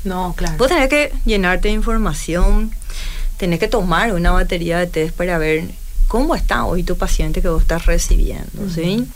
No, 0.05 0.35
claro. 0.37 0.57
Vos 0.59 0.69
tenés 0.69 0.89
que 0.89 1.13
llenarte 1.25 1.69
de 1.69 1.75
información, 1.75 2.73
tenés 3.37 3.59
que 3.59 3.69
tomar 3.69 4.13
una 4.15 4.31
batería 4.31 4.79
de 4.79 4.87
test 4.87 5.17
para 5.17 5.39
ver 5.39 5.65
cómo 6.13 6.35
está 6.35 6.67
hoy 6.67 6.83
tu 6.83 6.99
paciente 6.99 7.41
que 7.41 7.49
vos 7.49 7.63
estás 7.63 7.87
recibiendo, 7.87 8.69
¿sí? 8.69 9.09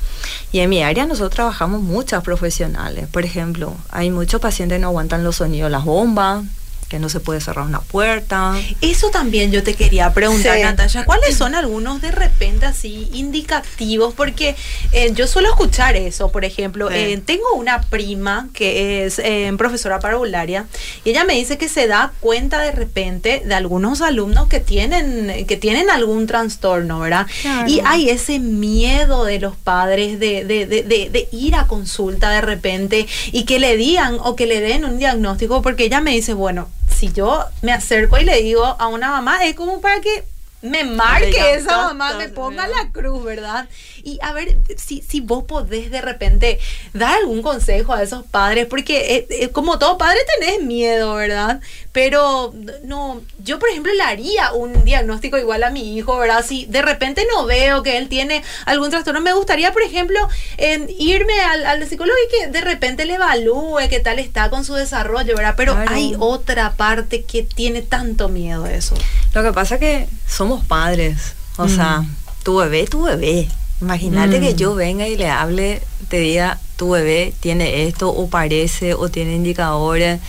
Y 0.50 0.60
en 0.60 0.70
mi 0.70 0.82
área 0.82 1.04
nosotros 1.04 1.34
trabajamos 1.34 1.82
muchas 1.82 2.24
profesionales. 2.24 3.06
Por 3.08 3.26
ejemplo, 3.26 3.76
hay 3.90 4.10
muchos 4.10 4.40
pacientes 4.40 4.76
que 4.76 4.80
no 4.80 4.86
aguantan 4.86 5.22
los 5.22 5.36
sonidos 5.36 5.66
de 5.66 5.72
las 5.72 5.84
bombas, 5.84 6.42
que 6.88 6.98
no 6.98 7.08
se 7.08 7.20
puede 7.20 7.40
cerrar 7.40 7.66
una 7.66 7.80
puerta. 7.80 8.54
Eso 8.80 9.10
también 9.10 9.50
yo 9.52 9.62
te 9.62 9.74
quería 9.74 10.12
preguntar, 10.14 10.56
Sí. 10.56 10.62
Natalia. 10.62 11.04
¿Cuáles 11.04 11.36
son 11.36 11.54
algunos 11.54 12.00
de 12.00 12.12
repente 12.12 12.66
así 12.66 13.08
indicativos? 13.12 14.14
Porque 14.14 14.54
eh, 14.92 15.12
yo 15.14 15.26
suelo 15.26 15.48
escuchar 15.48 15.96
eso, 15.96 16.30
por 16.30 16.44
ejemplo. 16.44 16.88
Sí. 16.88 16.94
eh, 16.96 17.22
tengo 17.24 17.52
una 17.54 17.80
prima 17.80 18.48
que 18.52 19.04
es 19.04 19.18
eh, 19.18 19.52
profesora 19.58 19.98
parvularia 20.00 20.66
y 21.04 21.10
ella 21.10 21.24
me 21.24 21.34
dice 21.34 21.58
que 21.58 21.68
se 21.68 21.86
da 21.86 22.12
cuenta 22.20 22.60
de 22.60 22.70
repente 22.72 23.42
de 23.44 23.54
algunos 23.54 24.00
alumnos 24.02 24.48
que 24.48 24.60
tienen, 24.60 25.46
que 25.46 25.56
tienen 25.56 25.90
algún 25.90 26.26
trastorno, 26.26 27.00
¿verdad? 27.00 27.26
Claro. 27.42 27.68
Y 27.68 27.80
hay 27.84 28.10
ese 28.10 28.38
miedo 28.38 29.24
de 29.24 29.40
los 29.40 29.56
padres 29.56 30.18
de, 30.20 30.44
de, 30.44 30.66
de, 30.66 30.82
de- 30.82 31.10
de 31.10 31.28
ir 31.32 31.54
a 31.56 31.66
consulta 31.66 32.30
de 32.30 32.40
repente 32.40 33.06
y 33.32 33.44
que 33.44 33.58
le 33.58 33.76
digan 33.76 34.18
o 34.20 34.36
que 34.36 34.46
le 34.46 34.60
den 34.60 34.84
un 34.84 34.98
diagnóstico, 34.98 35.62
porque 35.62 35.84
ella 35.84 36.00
me 36.00 36.12
dice, 36.12 36.34
bueno, 36.34 36.68
si 36.96 37.12
yo 37.12 37.44
me 37.62 37.72
acerco 37.72 38.18
y 38.18 38.24
le 38.24 38.42
digo 38.42 38.64
a 38.64 38.88
una 38.88 39.10
mamá, 39.10 39.44
es 39.44 39.54
como 39.54 39.80
para 39.80 40.00
que 40.00 40.24
me 40.62 40.84
marque 40.84 41.54
esa 41.54 41.88
mamá, 41.88 42.14
me 42.14 42.28
ponga 42.28 42.66
la 42.66 42.90
cruz, 42.90 43.22
¿verdad? 43.22 43.68
Y 44.06 44.20
a 44.22 44.32
ver 44.32 44.56
si, 44.76 45.02
si 45.02 45.20
vos 45.20 45.42
podés 45.44 45.90
de 45.90 46.00
repente 46.00 46.60
dar 46.94 47.16
algún 47.16 47.42
consejo 47.42 47.92
a 47.92 48.04
esos 48.04 48.24
padres, 48.24 48.66
porque 48.66 49.16
eh, 49.16 49.26
eh, 49.30 49.48
como 49.48 49.80
todo 49.80 49.98
padre 49.98 50.18
tenés 50.38 50.62
miedo, 50.62 51.14
¿verdad? 51.14 51.60
Pero 51.90 52.54
no, 52.84 53.20
yo 53.42 53.58
por 53.58 53.68
ejemplo 53.68 53.92
le 53.92 54.02
haría 54.04 54.52
un 54.52 54.84
diagnóstico 54.84 55.38
igual 55.38 55.64
a 55.64 55.70
mi 55.70 55.96
hijo, 55.96 56.16
¿verdad? 56.18 56.44
Si 56.46 56.66
de 56.66 56.82
repente 56.82 57.26
no 57.34 57.46
veo 57.46 57.82
que 57.82 57.98
él 57.98 58.08
tiene 58.08 58.44
algún 58.64 58.90
trastorno, 58.90 59.20
me 59.20 59.32
gustaría, 59.32 59.72
por 59.72 59.82
ejemplo, 59.82 60.20
en 60.56 60.88
irme 61.00 61.40
al, 61.40 61.66
al 61.66 61.88
psicólogo 61.88 62.16
y 62.28 62.30
que 62.38 62.46
de 62.52 62.60
repente 62.60 63.06
le 63.06 63.14
evalúe 63.14 63.88
qué 63.90 63.98
tal 63.98 64.20
está 64.20 64.50
con 64.50 64.64
su 64.64 64.74
desarrollo, 64.74 65.34
¿verdad? 65.34 65.54
Pero 65.56 65.72
Claro. 65.74 65.90
hay 65.92 66.14
otra 66.20 66.74
parte 66.76 67.24
que 67.24 67.42
tiene 67.42 67.82
tanto 67.82 68.28
miedo 68.28 68.66
a 68.66 68.72
eso. 68.72 68.94
Lo 69.34 69.42
que 69.42 69.52
pasa 69.52 69.74
es 69.74 69.80
que 69.80 70.08
somos 70.28 70.64
padres, 70.64 71.34
o 71.56 71.64
Mm. 71.64 71.74
sea, 71.74 72.04
tu 72.44 72.58
bebé, 72.58 72.86
tu 72.86 73.02
bebé. 73.02 73.48
Imagínate 73.80 74.38
Mm. 74.38 74.42
que 74.42 74.54
yo 74.54 74.74
venga 74.74 75.06
y 75.06 75.16
le 75.16 75.28
hable, 75.28 75.82
te 76.08 76.18
diga, 76.18 76.58
tu 76.76 76.90
bebé 76.90 77.34
tiene 77.40 77.86
esto 77.86 78.08
o 78.10 78.28
parece 78.28 78.94
o 78.94 79.08
tiene 79.08 79.34
indicadores. 79.34 80.20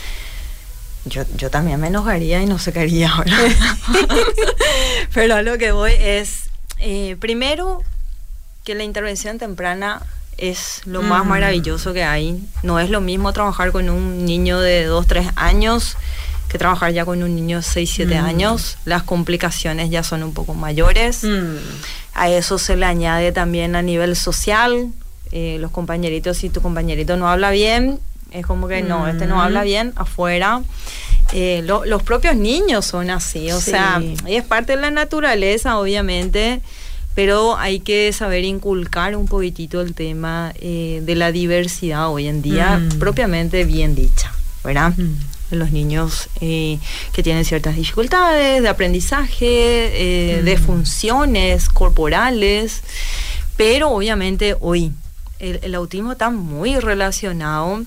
Yo, 1.06 1.24
yo 1.38 1.50
también 1.50 1.80
me 1.80 1.88
enojaría 1.88 2.42
y 2.42 2.46
no 2.46 2.60
sé 2.60 2.74
qué 2.74 2.82
haría 2.82 3.10
ahora. 3.10 3.32
Pero 5.14 5.36
a 5.36 5.42
lo 5.42 5.58
que 5.58 5.72
voy 5.72 5.94
es, 5.98 6.50
eh, 6.80 7.16
primero, 7.20 7.82
que 8.66 8.76
la 8.76 8.84
intervención 8.84 9.38
temprana 9.40 10.02
es 10.38 10.82
lo 10.86 11.02
más 11.02 11.26
Mm. 11.26 11.30
maravilloso 11.30 11.94
que 11.94 12.04
hay. 12.04 12.44
No 12.64 12.80
es 12.80 12.90
lo 12.90 13.00
mismo 13.02 13.32
trabajar 13.34 13.72
con 13.72 13.90
un 13.90 14.26
niño 14.26 14.60
de 14.60 14.84
2, 14.84 15.08
3 15.08 15.28
años 15.36 15.96
que 16.50 16.58
trabajar 16.58 16.94
ya 16.94 17.04
con 17.06 17.22
un 17.24 17.36
niño 17.36 17.58
de 17.58 17.64
6, 17.64 17.92
7 17.94 18.22
Mm. 18.22 18.26
años. 18.26 18.78
Las 18.86 19.04
complicaciones 19.04 19.90
ya 19.90 20.04
son 20.04 20.24
un 20.24 20.34
poco 20.34 20.54
mayores. 20.54 21.24
Mm. 21.24 21.58
A 22.14 22.30
eso 22.30 22.58
se 22.58 22.76
le 22.76 22.86
añade 22.86 23.32
también 23.32 23.76
a 23.76 23.82
nivel 23.82 24.16
social 24.16 24.92
eh, 25.32 25.58
los 25.60 25.72
compañeritos, 25.72 26.38
si 26.38 26.50
tu 26.50 26.62
compañerito 26.62 27.18
no 27.18 27.28
habla 27.30 27.52
bien, 27.52 28.00
es 28.32 28.46
como 28.46 28.68
que 28.70 28.82
no, 28.82 29.08
este 29.08 29.26
no 29.26 29.42
habla 29.42 29.64
bien, 29.64 29.92
afuera. 29.98 30.62
Eh, 31.34 31.64
los 31.66 32.04
propios 32.04 32.36
niños 32.38 32.86
son 32.86 33.10
así, 33.10 33.52
o 33.52 33.60
sea, 33.60 34.02
es 34.26 34.44
parte 34.44 34.76
de 34.76 34.82
la 34.82 34.90
naturaleza, 34.92 35.78
obviamente, 35.80 36.62
pero 37.14 37.58
hay 37.58 37.82
que 37.82 38.14
saber 38.14 38.46
inculcar 38.46 39.18
un 39.18 39.28
poquitito 39.28 39.82
el 39.82 39.94
tema 39.94 40.54
eh, 40.62 41.02
de 41.04 41.16
la 41.16 41.34
diversidad 41.34 42.10
hoy 42.10 42.28
en 42.28 42.42
día, 42.42 42.78
mm. 42.78 43.00
propiamente 43.00 43.66
bien 43.66 43.96
dicha, 43.96 44.32
¿verdad? 44.64 44.94
Mm. 44.96 45.16
Los 45.50 45.72
niños 45.72 46.30
eh, 46.42 46.80
que 47.14 47.24
tienen 47.24 47.46
ciertas 47.46 47.76
dificultades 47.76 48.62
de 48.62 48.70
aprendizaje, 48.70 50.42
de 50.44 50.58
mm. 50.58 50.62
funciones 50.62 51.70
corporales, 51.70 52.82
pero 53.56 53.90
obviamente 53.92 54.56
hoy 54.60 54.92
el 55.40 55.76
autismo 55.76 56.14
está 56.14 56.30
muy 56.32 56.80
relacionado 56.80 57.86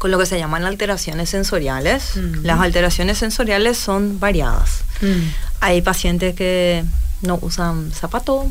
con 0.00 0.10
lo 0.10 0.18
que 0.18 0.24
se 0.24 0.38
llaman 0.38 0.64
alteraciones 0.64 1.28
sensoriales. 1.28 2.16
Las 2.42 2.58
alteraciones 2.58 3.18
sensoriales 3.18 3.76
son 3.76 4.18
variadas. 4.18 4.82
Mm. 5.02 5.28
Hay 5.60 5.82
pacientes 5.82 6.34
que 6.34 6.84
no 7.20 7.38
usan 7.42 7.92
zapato 7.92 8.48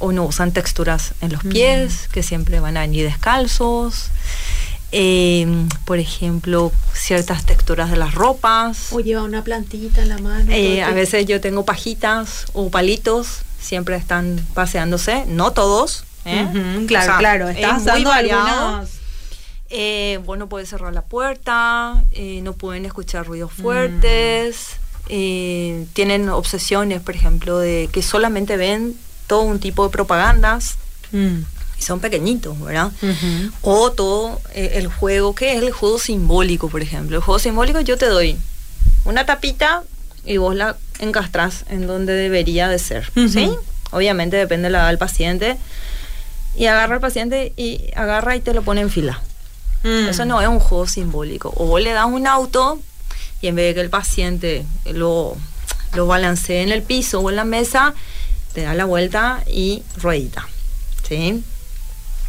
o 0.00 0.10
no 0.10 0.24
usan 0.24 0.50
texturas 0.50 1.14
en 1.20 1.32
los 1.32 1.44
pies, 1.44 2.08
que 2.10 2.24
siempre 2.24 2.58
van 2.58 2.76
a 2.76 2.80
venir 2.80 3.04
descalzos. 3.04 4.10
Em, 4.98 5.68
por 5.84 5.98
ejemplo, 5.98 6.72
ciertas 6.94 7.44
texturas 7.44 7.90
de 7.90 7.96
las 7.96 8.14
ropas. 8.14 8.88
O 8.92 9.00
lleva 9.00 9.22
una 9.22 9.44
plantita 9.44 10.00
en 10.00 10.08
la 10.08 10.18
mano. 10.18 10.50
Eh, 10.50 10.82
a 10.82 10.90
veces 10.92 11.26
yo 11.26 11.40
tengo 11.40 11.64
pajitas 11.64 12.46
o 12.54 12.70
palitos, 12.70 13.40
siempre 13.60 13.96
están 13.96 14.40
paseándose, 14.54 15.24
no 15.26 15.52
todos. 15.52 16.04
¿eh? 16.24 16.48
claro, 16.86 17.14
claro, 17.18 17.48
estás 17.50 17.84
dando 17.84 18.10
algunas 18.10 18.96
eh, 19.68 20.20
bueno, 20.24 20.48
puede 20.48 20.64
cerrar 20.66 20.94
la 20.94 21.02
puerta, 21.02 22.04
eh, 22.12 22.40
no 22.42 22.52
pueden 22.52 22.86
escuchar 22.86 23.26
ruidos 23.26 23.50
mm. 23.56 23.62
fuertes, 23.62 24.76
eh, 25.08 25.86
tienen 25.92 26.28
obsesiones, 26.28 27.02
por 27.02 27.16
ejemplo, 27.16 27.58
de 27.58 27.88
que 27.92 28.02
solamente 28.02 28.56
ven 28.56 28.96
todo 29.26 29.42
un 29.42 29.58
tipo 29.58 29.84
de 29.84 29.90
propagandas. 29.90 30.76
Mm. 31.10 31.40
Y 31.78 31.82
son 31.82 32.00
pequeñitos, 32.00 32.58
¿verdad? 32.60 32.90
O 33.62 33.92
todo 33.92 34.40
el 34.54 34.86
juego, 34.88 35.34
que 35.34 35.56
es 35.56 35.62
el 35.62 35.72
juego 35.72 35.98
simbólico, 35.98 36.68
por 36.68 36.82
ejemplo. 36.82 37.16
El 37.16 37.22
juego 37.22 37.38
simbólico 37.38 37.80
yo 37.80 37.98
te 37.98 38.06
doy 38.06 38.36
una 39.04 39.26
tapita 39.26 39.82
y 40.24 40.38
vos 40.38 40.54
la 40.54 40.76
encastrás 40.98 41.64
en 41.68 41.86
donde 41.86 42.14
debería 42.14 42.68
de 42.68 42.78
ser, 42.78 43.10
¿sí? 43.30 43.50
Obviamente 43.92 44.36
depende 44.36 44.66
de 44.68 44.70
la 44.70 44.78
edad 44.78 44.88
del 44.88 44.98
paciente. 44.98 45.56
Y 46.56 46.66
agarra 46.66 46.94
al 46.94 47.00
paciente 47.00 47.52
y 47.56 47.90
agarra 47.94 48.34
y 48.34 48.40
te 48.40 48.54
lo 48.54 48.62
pone 48.62 48.80
en 48.80 48.90
fila. 48.90 49.22
Mm. 49.82 50.08
Eso 50.08 50.24
no 50.24 50.40
es 50.40 50.48
un 50.48 50.58
juego 50.58 50.86
simbólico. 50.86 51.52
O 51.56 51.66
vos 51.66 51.80
le 51.80 51.92
das 51.92 52.06
un 52.06 52.26
auto 52.26 52.80
y 53.40 53.48
en 53.48 53.54
vez 53.54 53.66
de 53.66 53.74
que 53.74 53.80
el 53.82 53.90
paciente 53.90 54.64
lo, 54.86 55.36
lo 55.94 56.06
balancee 56.06 56.62
en 56.62 56.72
el 56.72 56.82
piso 56.82 57.20
o 57.20 57.30
en 57.30 57.36
la 57.36 57.44
mesa, 57.44 57.94
te 58.54 58.62
da 58.62 58.74
la 58.74 58.86
vuelta 58.86 59.44
y 59.46 59.82
ruedita. 59.98 60.48
¿Sí? 61.06 61.44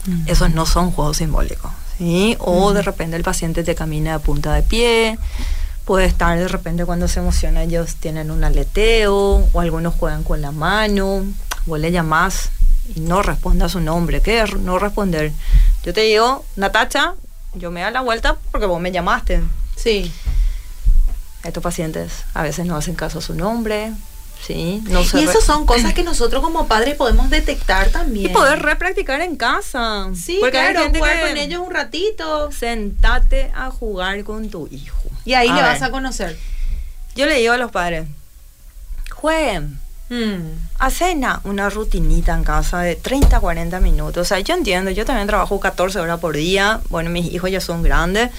Mm. 0.07 0.23
Esos 0.27 0.53
no 0.53 0.65
son 0.65 0.91
juegos 0.91 1.17
simbólicos. 1.17 1.71
¿sí? 1.97 2.35
O 2.39 2.71
mm. 2.71 2.73
de 2.73 2.81
repente 2.81 3.15
el 3.15 3.23
paciente 3.23 3.63
te 3.63 3.75
camina 3.75 4.13
de 4.13 4.19
punta 4.19 4.53
de 4.53 4.63
pie. 4.63 5.19
Puede 5.85 6.05
estar 6.05 6.37
de 6.37 6.47
repente 6.47 6.85
cuando 6.85 7.07
se 7.07 7.19
emociona, 7.19 7.63
ellos 7.63 7.95
tienen 7.95 8.31
un 8.31 8.43
aleteo, 8.43 9.47
o 9.53 9.59
algunos 9.61 9.93
juegan 9.93 10.23
con 10.23 10.41
la 10.41 10.51
mano. 10.51 11.23
Vos 11.65 11.79
le 11.79 11.91
llamás 11.91 12.49
y 12.93 13.01
no 13.01 13.21
responde 13.21 13.65
a 13.65 13.69
su 13.69 13.79
nombre. 13.79 14.21
¿Qué 14.21 14.41
es 14.41 14.55
no 14.57 14.79
responder? 14.79 15.31
Yo 15.83 15.93
te 15.93 16.01
digo, 16.01 16.43
Natacha, 16.55 17.13
yo 17.53 17.71
me 17.71 17.81
da 17.81 17.91
la 17.91 18.01
vuelta 18.01 18.37
porque 18.51 18.65
vos 18.65 18.81
me 18.81 18.91
llamaste. 18.91 19.41
Sí. 19.75 20.11
Estos 21.43 21.63
pacientes 21.63 22.25
a 22.33 22.43
veces 22.43 22.65
no 22.65 22.75
hacen 22.75 22.95
caso 22.95 23.19
a 23.19 23.21
su 23.21 23.33
nombre, 23.33 23.93
¿sí? 24.45 24.81
No 24.85 25.01
y 25.01 25.23
esas 25.23 25.43
son 25.43 25.65
cosas 25.65 25.93
que 25.93 26.03
nosotros 26.03 26.41
como 26.41 26.67
padres 26.67 26.95
podemos 26.95 27.29
detectar 27.29 27.89
también. 27.89 28.31
Y 28.31 28.33
poder 28.33 28.61
repracticar 28.61 29.21
en 29.21 29.35
casa. 29.35 30.09
Sí, 30.15 30.37
porque 30.39 30.57
claro, 30.57 30.89
jugar 30.93 31.27
con 31.27 31.37
ellos 31.37 31.61
un 31.65 31.73
ratito. 31.73 32.51
Sentate 32.51 33.51
a 33.55 33.69
jugar 33.71 34.23
con 34.23 34.49
tu 34.49 34.67
hijo. 34.71 35.09
Y 35.25 35.33
ahí 35.33 35.47
le 35.47 35.61
vas 35.61 35.81
a 35.81 35.91
conocer. 35.91 36.37
Yo 37.15 37.25
le 37.25 37.35
digo 37.39 37.53
a 37.53 37.57
los 37.57 37.71
padres, 37.71 38.07
jueguen 39.11 39.79
a 40.79 40.89
cena, 40.89 41.41
una 41.43 41.69
rutinita 41.69 42.33
en 42.33 42.43
casa 42.43 42.79
de 42.79 42.95
30, 42.95 43.39
40 43.39 43.79
minutos. 43.79 44.21
O 44.21 44.25
sea, 44.25 44.39
yo 44.39 44.53
entiendo, 44.53 44.91
yo 44.91 45.05
también 45.05 45.27
trabajo 45.27 45.59
14 45.59 45.99
horas 45.99 46.19
por 46.19 46.35
día. 46.35 46.79
Bueno, 46.89 47.09
mis 47.09 47.33
hijos 47.33 47.51
ya 47.51 47.59
son 47.59 47.83
grandes, 47.83 48.31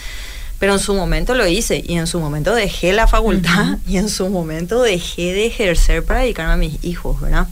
pero 0.58 0.74
en 0.74 0.78
su 0.78 0.94
momento 0.94 1.34
lo 1.34 1.46
hice 1.46 1.82
y 1.86 1.98
en 1.98 2.06
su 2.06 2.18
momento 2.20 2.54
dejé 2.54 2.92
la 2.92 3.06
facultad 3.06 3.78
y 3.86 3.98
en 3.98 4.08
su 4.08 4.28
momento 4.28 4.82
dejé 4.82 5.32
de 5.32 5.46
ejercer 5.46 6.04
para 6.04 6.20
dedicarme 6.20 6.52
a 6.52 6.56
mis 6.56 6.84
hijos, 6.84 7.20
¿verdad? 7.20 7.46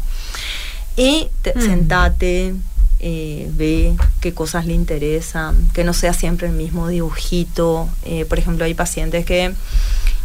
Y 0.96 1.28
sentate, 1.60 2.54
eh, 2.98 3.50
ve 3.52 3.94
qué 4.20 4.32
cosas 4.32 4.66
le 4.66 4.72
interesan, 4.72 5.68
que 5.74 5.84
no 5.84 5.92
sea 5.92 6.14
siempre 6.14 6.48
el 6.48 6.54
mismo 6.54 6.88
dibujito. 6.88 7.88
Eh, 8.04 8.24
por 8.24 8.38
ejemplo, 8.38 8.64
hay 8.64 8.74
pacientes 8.74 9.26
que 9.26 9.52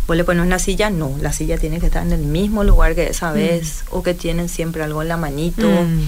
vos 0.07 0.15
le 0.17 0.23
pones 0.23 0.45
una 0.45 0.59
silla, 0.59 0.89
no, 0.89 1.15
la 1.21 1.33
silla 1.33 1.57
tiene 1.57 1.79
que 1.79 1.87
estar 1.87 2.05
en 2.05 2.13
el 2.13 2.21
mismo 2.21 2.63
lugar 2.63 2.95
que 2.95 3.07
esa 3.07 3.31
mm. 3.31 3.33
vez, 3.33 3.83
o 3.91 4.01
que 4.01 4.13
tienen 4.13 4.49
siempre 4.49 4.83
algo 4.83 5.01
en 5.01 5.09
la 5.09 5.17
manito, 5.17 5.67
mm. 5.67 6.01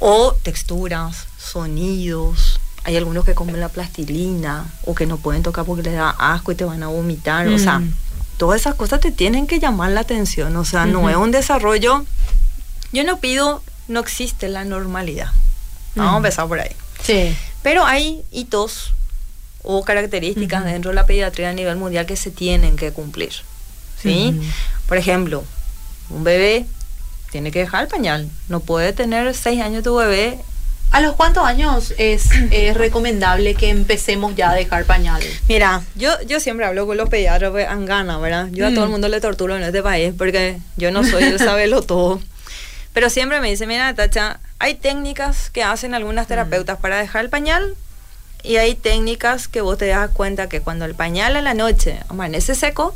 o 0.00 0.34
texturas, 0.42 1.26
sonidos. 1.38 2.51
Hay 2.84 2.96
algunos 2.96 3.24
que 3.24 3.34
comen 3.34 3.60
la 3.60 3.68
plastilina 3.68 4.66
o 4.84 4.94
que 4.94 5.06
no 5.06 5.16
pueden 5.16 5.42
tocar 5.42 5.64
porque 5.64 5.82
les 5.82 5.94
da 5.94 6.10
asco 6.10 6.52
y 6.52 6.54
te 6.54 6.64
van 6.64 6.82
a 6.82 6.88
vomitar. 6.88 7.46
O 7.48 7.58
sea, 7.58 7.78
mm. 7.78 7.94
todas 8.38 8.60
esas 8.60 8.74
cosas 8.74 9.00
te 9.00 9.12
tienen 9.12 9.46
que 9.46 9.60
llamar 9.60 9.92
la 9.92 10.00
atención. 10.00 10.56
O 10.56 10.64
sea, 10.64 10.86
no 10.86 11.08
es 11.08 11.16
un 11.16 11.30
desarrollo. 11.30 12.04
Yo 12.92 13.04
no 13.04 13.18
pido, 13.18 13.62
no 13.88 14.00
existe 14.00 14.48
la 14.48 14.64
normalidad. 14.64 15.30
Vamos 15.94 16.14
a 16.14 16.16
empezar 16.16 16.48
por 16.48 16.60
ahí. 16.60 16.74
Sí. 17.02 17.36
Pero 17.62 17.84
hay 17.84 18.22
hitos 18.32 18.92
o 19.62 19.84
características 19.84 20.64
dentro 20.64 20.90
de 20.90 20.96
la 20.96 21.06
pediatría 21.06 21.50
a 21.50 21.52
nivel 21.52 21.76
mundial 21.76 22.06
que 22.06 22.16
se 22.16 22.30
tienen 22.30 22.76
que 22.76 22.92
cumplir. 22.92 23.32
¿sí? 24.02 24.40
Por 24.88 24.96
ejemplo, 24.96 25.44
un 26.10 26.24
bebé 26.24 26.66
tiene 27.30 27.50
que 27.50 27.60
dejar 27.60 27.84
el 27.84 27.88
pañal. 27.88 28.28
No 28.48 28.60
puede 28.60 28.92
tener 28.92 29.34
seis 29.34 29.60
años 29.60 29.84
tu 29.84 29.94
bebé. 29.94 30.38
¿A 30.92 31.00
los 31.00 31.14
cuántos 31.14 31.44
años 31.44 31.94
es, 31.96 32.28
recomendable 32.74 33.54
que 33.54 33.70
empecemos 33.70 34.36
ya 34.36 34.50
a 34.50 34.54
dejar 34.54 34.84
pañal? 34.84 35.22
Mira, 35.48 35.82
yo, 35.94 36.10
yo 36.26 36.38
siempre 36.38 36.66
hablo 36.66 36.86
con 36.86 36.98
los 36.98 37.08
pediatras 37.08 37.50
pues, 37.50 37.66
en 37.68 37.86
gana, 37.86 38.18
¿verdad? 38.18 38.48
Yo 38.52 38.66
a 38.66 38.70
todo 38.70 38.84
el 38.84 38.88
mm. 38.88 38.92
mundo 38.92 39.08
le 39.08 39.20
torturo 39.20 39.56
en 39.56 39.62
este 39.62 39.82
país 39.82 40.12
porque 40.16 40.58
yo 40.76 40.90
no 40.90 41.02
soy 41.02 41.24
el 41.24 41.38
sabelo 41.38 41.82
todo. 41.86 42.20
Pero 42.92 43.08
siempre 43.08 43.40
me 43.40 43.48
dice, 43.48 43.66
mira, 43.66 43.94
Tacha, 43.94 44.38
hay 44.58 44.74
técnicas 44.74 45.48
que 45.48 45.62
hacen 45.62 45.94
algunas 45.94 46.26
terapeutas 46.26 46.78
para 46.78 46.98
dejar 46.98 47.24
el 47.24 47.30
pañal 47.30 47.74
y 48.42 48.56
hay 48.56 48.74
técnicas 48.74 49.48
que 49.48 49.62
vos 49.62 49.78
te 49.78 49.86
das 49.86 50.10
cuenta 50.10 50.50
que 50.50 50.60
cuando 50.60 50.84
el 50.84 50.94
pañal 50.94 51.36
a 51.36 51.40
la 51.40 51.54
noche 51.54 52.00
amanece 52.10 52.54
seco, 52.54 52.94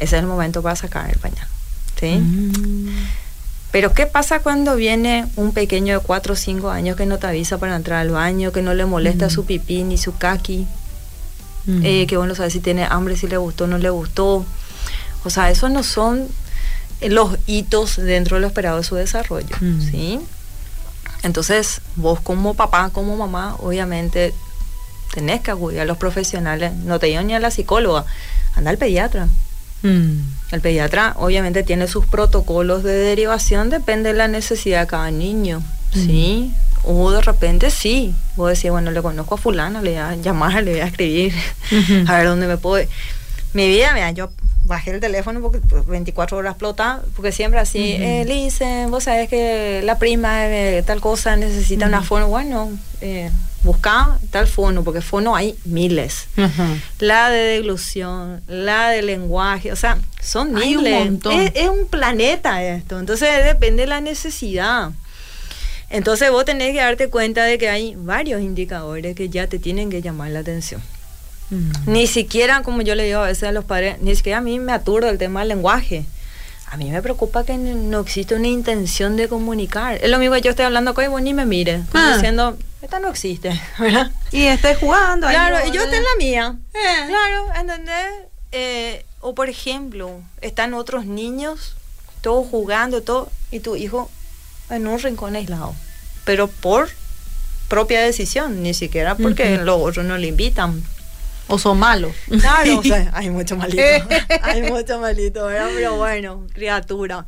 ese 0.00 0.16
es 0.16 0.20
el 0.20 0.26
momento 0.26 0.62
para 0.62 0.74
sacar 0.74 1.08
el 1.10 1.18
pañal. 1.18 1.46
¿sí? 2.00 2.16
Mm. 2.16 2.88
Pero 3.70 3.92
¿qué 3.92 4.06
pasa 4.06 4.40
cuando 4.40 4.74
viene 4.74 5.26
un 5.36 5.52
pequeño 5.52 5.98
de 5.98 6.04
4 6.04 6.32
o 6.32 6.36
5 6.36 6.70
años 6.70 6.96
que 6.96 7.06
no 7.06 7.18
te 7.18 7.28
avisa 7.28 7.58
para 7.58 7.76
entrar 7.76 8.00
al 8.00 8.10
baño, 8.10 8.50
que 8.50 8.62
no 8.62 8.74
le 8.74 8.84
molesta 8.84 9.30
su 9.30 9.44
pipí 9.44 9.84
ni 9.84 9.96
su 9.96 10.16
kaki? 10.16 10.66
Eh, 11.82 12.06
que 12.08 12.16
bueno, 12.16 12.34
sabe 12.34 12.50
si 12.50 12.58
tiene 12.58 12.84
hambre, 12.84 13.16
si 13.16 13.28
le 13.28 13.36
gustó 13.36 13.64
o 13.64 13.66
no 13.68 13.78
le 13.78 13.90
gustó. 13.90 14.44
O 15.24 15.30
sea, 15.30 15.50
esos 15.50 15.70
no 15.70 15.84
son 15.84 16.26
los 17.00 17.36
hitos 17.46 17.96
dentro 17.96 18.36
de 18.36 18.40
lo 18.40 18.46
esperado 18.48 18.78
de 18.78 18.84
su 18.84 18.96
desarrollo. 18.96 19.56
¿sí? 19.90 20.18
Entonces, 21.22 21.80
vos 21.96 22.20
como 22.20 22.54
papá, 22.54 22.90
como 22.90 23.16
mamá, 23.16 23.54
obviamente 23.58 24.34
tenés 25.12 25.42
que 25.42 25.50
acudir 25.50 25.80
a 25.80 25.84
los 25.84 25.96
profesionales, 25.96 26.72
no 26.72 26.98
te 26.98 27.06
digo 27.06 27.22
ni 27.22 27.34
a 27.34 27.40
la 27.40 27.50
psicóloga, 27.50 28.04
anda 28.54 28.70
al 28.70 28.78
pediatra. 28.78 29.28
Mm. 29.82 30.39
El 30.52 30.60
pediatra 30.60 31.14
obviamente 31.16 31.62
tiene 31.62 31.86
sus 31.86 32.06
protocolos 32.06 32.82
de 32.82 32.92
derivación, 32.92 33.70
depende 33.70 34.12
de 34.12 34.18
la 34.18 34.28
necesidad 34.28 34.80
de 34.80 34.86
cada 34.86 35.10
niño, 35.10 35.60
mm. 35.94 35.98
¿sí? 35.98 36.54
O 36.82 37.10
de 37.12 37.20
repente 37.20 37.70
sí, 37.70 38.14
vos 38.36 38.48
decís, 38.48 38.70
bueno, 38.70 38.90
le 38.90 39.02
conozco 39.02 39.34
a 39.34 39.38
fulano, 39.38 39.82
le 39.82 39.90
voy 39.90 40.00
a 40.00 40.16
llamar, 40.16 40.62
le 40.64 40.72
voy 40.72 40.80
a 40.80 40.86
escribir, 40.86 41.34
a 42.06 42.16
ver 42.16 42.26
dónde 42.26 42.46
me 42.46 42.56
puedo... 42.56 42.84
Mi 43.52 43.68
vida, 43.68 43.92
mira, 43.92 44.12
yo 44.12 44.30
bajé 44.64 44.92
el 44.92 45.00
teléfono 45.00 45.40
porque 45.40 45.60
24 45.88 46.14
pues, 46.14 46.38
horas 46.38 46.52
explota, 46.52 47.02
porque 47.16 47.32
siempre 47.32 47.58
así, 47.60 47.98
uh 48.00 48.90
vos 48.90 49.04
sabés 49.04 49.28
que 49.28 49.82
la 49.84 49.98
prima 49.98 50.42
de 50.42 50.82
tal 50.84 51.00
cosa 51.00 51.36
necesita 51.36 51.86
una 51.86 52.02
fono, 52.02 52.28
bueno, 52.28 52.70
eh, 53.00 53.30
busca 53.62 54.18
tal 54.30 54.46
fono, 54.46 54.82
porque 54.84 55.00
fono 55.00 55.36
hay 55.36 55.54
miles. 55.64 56.28
La 56.98 57.30
de 57.30 57.38
deglución, 57.38 58.42
la 58.46 58.90
de 58.90 59.02
lenguaje, 59.02 59.72
o 59.72 59.76
sea, 59.76 59.98
son 60.22 60.54
miles. 60.54 61.12
es, 61.54 61.68
un 61.68 61.86
planeta 61.88 62.62
esto, 62.62 62.98
entonces 62.98 63.44
depende 63.44 63.82
de 63.82 63.88
la 63.88 64.00
necesidad. 64.00 64.90
Entonces 65.90 66.30
vos 66.30 66.44
tenés 66.44 66.72
que 66.72 66.78
darte 66.78 67.08
cuenta 67.08 67.44
de 67.44 67.58
que 67.58 67.68
hay 67.68 67.94
varios 67.96 68.40
indicadores 68.40 69.16
que 69.16 69.28
ya 69.28 69.48
te 69.48 69.58
tienen 69.58 69.90
que 69.90 70.00
llamar 70.00 70.30
la 70.30 70.38
atención. 70.38 70.80
Mm. 71.50 71.70
Ni 71.86 72.06
siquiera, 72.06 72.62
como 72.62 72.82
yo 72.82 72.94
le 72.94 73.04
digo 73.04 73.18
a 73.18 73.26
veces 73.26 73.44
a 73.44 73.52
los 73.52 73.64
padres, 73.64 74.00
ni 74.00 74.14
siquiera 74.14 74.38
a 74.38 74.40
mí 74.40 74.60
me 74.60 74.72
aturdo 74.72 75.08
el 75.08 75.18
tema 75.18 75.40
del 75.40 75.48
lenguaje. 75.48 76.04
A 76.72 76.76
mí 76.76 76.88
me 76.90 77.02
preocupa 77.02 77.44
que 77.44 77.56
no 77.58 77.98
existe 78.00 78.34
una 78.36 78.46
intención 78.46 79.16
de 79.16 79.28
comunicar. 79.28 79.98
Es 80.02 80.08
lo 80.08 80.18
mismo 80.18 80.36
que 80.36 80.42
yo 80.42 80.50
estoy 80.50 80.64
hablando 80.66 80.94
con 80.94 81.04
y 81.04 81.08
vos 81.08 81.20
ni 81.20 81.34
me 81.34 81.44
mires. 81.44 81.82
como 81.90 82.04
Ah. 82.04 82.14
Diciendo, 82.14 82.56
esta 82.80 83.00
no 83.00 83.08
existe, 83.08 83.60
¿verdad? 83.78 84.10
Y 84.30 84.44
estoy 84.44 84.74
jugando. 84.78 85.26
ahí 85.26 85.34
Claro, 85.34 85.58
y 85.66 85.72
yo 85.72 85.82
estoy 85.82 85.98
en 85.98 86.04
la 86.04 86.16
mía. 86.18 86.56
Eh. 86.72 87.06
Claro, 87.08 87.46
¿entendés? 87.58 88.06
Eh, 88.52 89.04
o 89.20 89.34
por 89.34 89.48
ejemplo, 89.48 90.20
están 90.40 90.74
otros 90.74 91.06
niños, 91.06 91.74
todos 92.20 92.46
jugando, 92.48 93.02
todo, 93.02 93.30
y 93.50 93.60
tu 93.60 93.74
hijo 93.76 94.08
en 94.70 94.86
un 94.86 94.98
rincón 95.00 95.34
aislado. 95.34 95.74
Pero 96.24 96.46
por 96.46 96.88
propia 97.68 98.00
decisión, 98.00 98.62
ni 98.62 98.74
siquiera 98.74 99.16
porque 99.16 99.54
Ujú. 99.56 99.64
los 99.64 99.80
otros 99.80 100.06
no 100.06 100.16
le 100.18 100.28
invitan. 100.28 100.84
O 101.50 101.58
son 101.58 101.78
malos. 101.78 102.12
Claro, 102.40 102.78
o 102.78 102.82
sea, 102.82 103.10
hay 103.14 103.28
mucho 103.30 103.56
malito. 103.56 103.82
hay 104.42 104.62
mucho 104.62 104.98
malito, 105.00 105.46
¿verdad? 105.46 105.68
Pero 105.74 105.96
bueno, 105.96 106.46
criatura. 106.54 107.26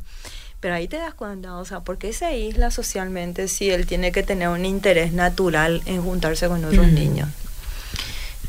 Pero 0.59 0.75
ahí 0.75 0.87
te 0.87 0.95
das 0.97 1.13
cuenta, 1.13 1.55
o 1.57 1.65
sea, 1.65 1.81
¿por 1.81 1.97
qué 1.97 2.13
se 2.13 2.23
aísla 2.25 2.71
socialmente 2.71 3.49
si 3.49 3.69
él 3.69 3.85
tiene 3.85 4.13
que 4.13 4.23
tener 4.23 4.47
un 4.47 4.65
interés 4.65 5.11
natural 5.11 5.81
en 5.85 6.01
juntarse 6.01 6.47
con 6.47 6.63
otros 6.63 6.87
Mm. 6.87 6.93
niños? 6.95 7.29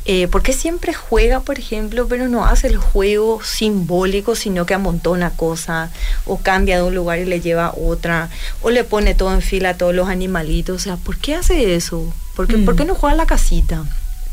Eh, 0.07 0.27
¿Por 0.27 0.43
qué 0.43 0.53
siempre 0.53 0.93
juega, 0.93 1.39
por 1.39 1.57
ejemplo, 1.57 2.07
pero 2.07 2.27
no 2.27 2.45
hace 2.45 2.67
el 2.67 2.77
juego 2.77 3.41
simbólico, 3.43 4.35
sino 4.35 4.65
que 4.67 4.75
amontona 4.75 5.31
cosas, 5.31 5.89
o 6.25 6.37
cambia 6.37 6.77
de 6.77 6.83
un 6.83 6.93
lugar 6.93 7.17
y 7.19 7.25
le 7.25 7.41
lleva 7.41 7.65
a 7.67 7.73
otra, 7.73 8.29
o 8.61 8.69
le 8.69 8.83
pone 8.83 9.15
todo 9.15 9.33
en 9.33 9.41
fila 9.41 9.69
a 9.71 9.77
todos 9.77 9.95
los 9.95 10.07
animalitos? 10.07 10.75
O 10.75 10.79
sea, 10.79 10.95
¿por 10.97 11.17
qué 11.17 11.33
hace 11.35 11.75
eso? 11.75 12.13
¿Por 12.35 12.47
qué, 12.47 12.59
¿por 12.59 12.75
Mm. 12.75 12.77
qué 12.77 12.85
no 12.85 12.93
juega 12.95 13.13
en 13.13 13.17
la 13.17 13.25
casita? 13.25 13.83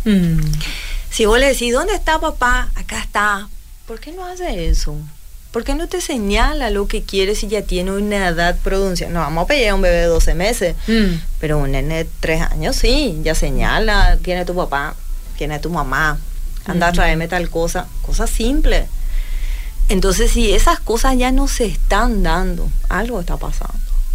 Mm. 0.05 0.41
Si 1.13 1.27
vos 1.27 1.39
le 1.39 1.49
decís, 1.49 1.73
¿dónde 1.73 1.95
está 1.95 2.19
papá? 2.19 2.71
Acá 2.75 2.99
está. 3.01 3.49
¿Por 3.87 4.01
qué 4.01 4.13
no 4.13 4.25
hace 4.25 4.69
eso? 4.69 4.97
¿Por 5.51 5.65
qué 5.65 5.75
no 5.75 5.87
te 5.87 6.01
señala 6.01 6.71
lo 6.71 6.89
que 6.89 7.03
quiere 7.03 7.35
si 7.35 7.47
ya 7.49 7.61
tiene 7.63 7.91
una 7.93 8.29
edad 8.29 8.57
pronunciada? 8.65 9.13
No 9.13 9.21
vamos 9.21 9.45
a 9.45 9.47
pedir 9.49 9.69
a 9.69 9.75
un 9.75 9.83
bebé 9.83 9.97
de 9.97 10.07
12 10.07 10.35
meses, 10.35 10.75
Mm. 10.89 11.21
pero 11.41 11.59
un 11.59 11.73
nene 11.73 12.05
de 12.05 12.11
3 12.21 12.41
años 12.41 12.77
sí, 12.77 13.21
ya 13.23 13.35
señala 13.35 14.19
quién 14.23 14.39
es 14.39 14.47
tu 14.47 14.55
papá, 14.55 14.95
quién 15.37 15.53
es 15.53 15.61
tu 15.61 15.69
mamá, 15.69 16.19
anda 16.65 16.87
a 16.87 16.89
Ujú. 16.91 16.97
traerme 16.97 17.29
tal 17.29 17.51
cosa, 17.51 17.87
cosas 18.01 18.31
simples. 18.31 18.87
Entonces, 19.91 20.31
si 20.31 20.53
esas 20.55 20.81
cosas 20.81 21.19
ya 21.19 21.31
no 21.33 21.49
se 21.49 21.67
están 21.67 22.23
dando, 22.23 22.71
algo 22.89 23.21
está 23.21 23.37
pasando. 23.37 23.75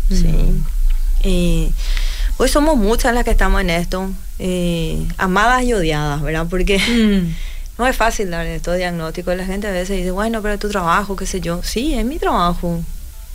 ¿sí? 0.09 0.23
Mm. 0.25 0.63
Eh, 1.23 1.71
hoy 2.37 2.49
somos 2.49 2.77
muchas 2.77 3.13
las 3.13 3.23
que 3.25 3.31
estamos 3.31 3.61
en 3.61 3.69
esto, 3.69 4.09
eh, 4.39 5.05
amadas 5.17 5.63
y 5.63 5.73
odiadas, 5.73 6.21
¿verdad? 6.21 6.47
Porque 6.49 6.77
Mm. 6.79 7.33
no 7.77 7.87
es 7.87 7.95
fácil 7.95 8.29
dar 8.31 8.45
estos 8.45 8.77
diagnósticos. 8.77 9.35
La 9.35 9.45
gente 9.45 9.67
a 9.67 9.71
veces 9.71 9.97
dice, 9.97 10.11
bueno, 10.11 10.41
pero 10.41 10.53
es 10.55 10.59
tu 10.59 10.69
trabajo, 10.69 11.15
qué 11.15 11.25
sé 11.25 11.41
yo. 11.41 11.61
Sí, 11.63 11.93
es 11.93 12.05
mi 12.05 12.17
trabajo. 12.19 12.81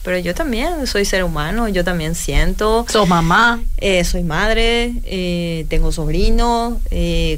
Pero 0.05 0.19
yo 0.19 0.35
también 0.35 0.87
soy 0.89 1.05
ser 1.05 1.23
humano, 1.23 1.69
yo 1.69 1.85
también 1.85 2.17
siento. 2.17 2.85
Sos 2.91 3.09
mamá. 3.09 3.61
Eh, 3.79 4.03
soy 4.05 4.25
madre, 4.25 4.95
eh, 5.05 5.65
tengo 5.69 5.93
sobrinos, 5.93 6.75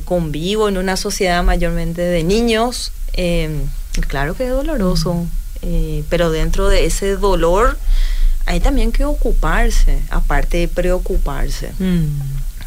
convivo 0.06 0.70
en 0.70 0.78
una 0.78 0.96
sociedad 0.96 1.44
mayormente 1.44 2.00
de 2.00 2.24
niños. 2.24 2.90
y 3.16 4.00
claro 4.08 4.34
que 4.34 4.44
es 4.44 4.50
doloroso, 4.50 5.26
eh, 5.62 6.04
pero 6.08 6.30
dentro 6.30 6.68
de 6.68 6.86
ese 6.86 7.16
dolor 7.16 7.78
hay 8.46 8.60
también 8.60 8.92
que 8.92 9.04
ocuparse, 9.04 9.98
aparte 10.10 10.56
de 10.58 10.68
preocuparse. 10.68 11.70
Mm. 11.78 12.06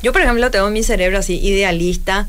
Yo, 0.04 0.12
por 0.14 0.22
ejemplo, 0.22 0.50
tengo 0.52 0.70
mi 0.70 0.84
cerebro 0.84 1.20
así 1.20 1.40
idealista. 1.40 2.28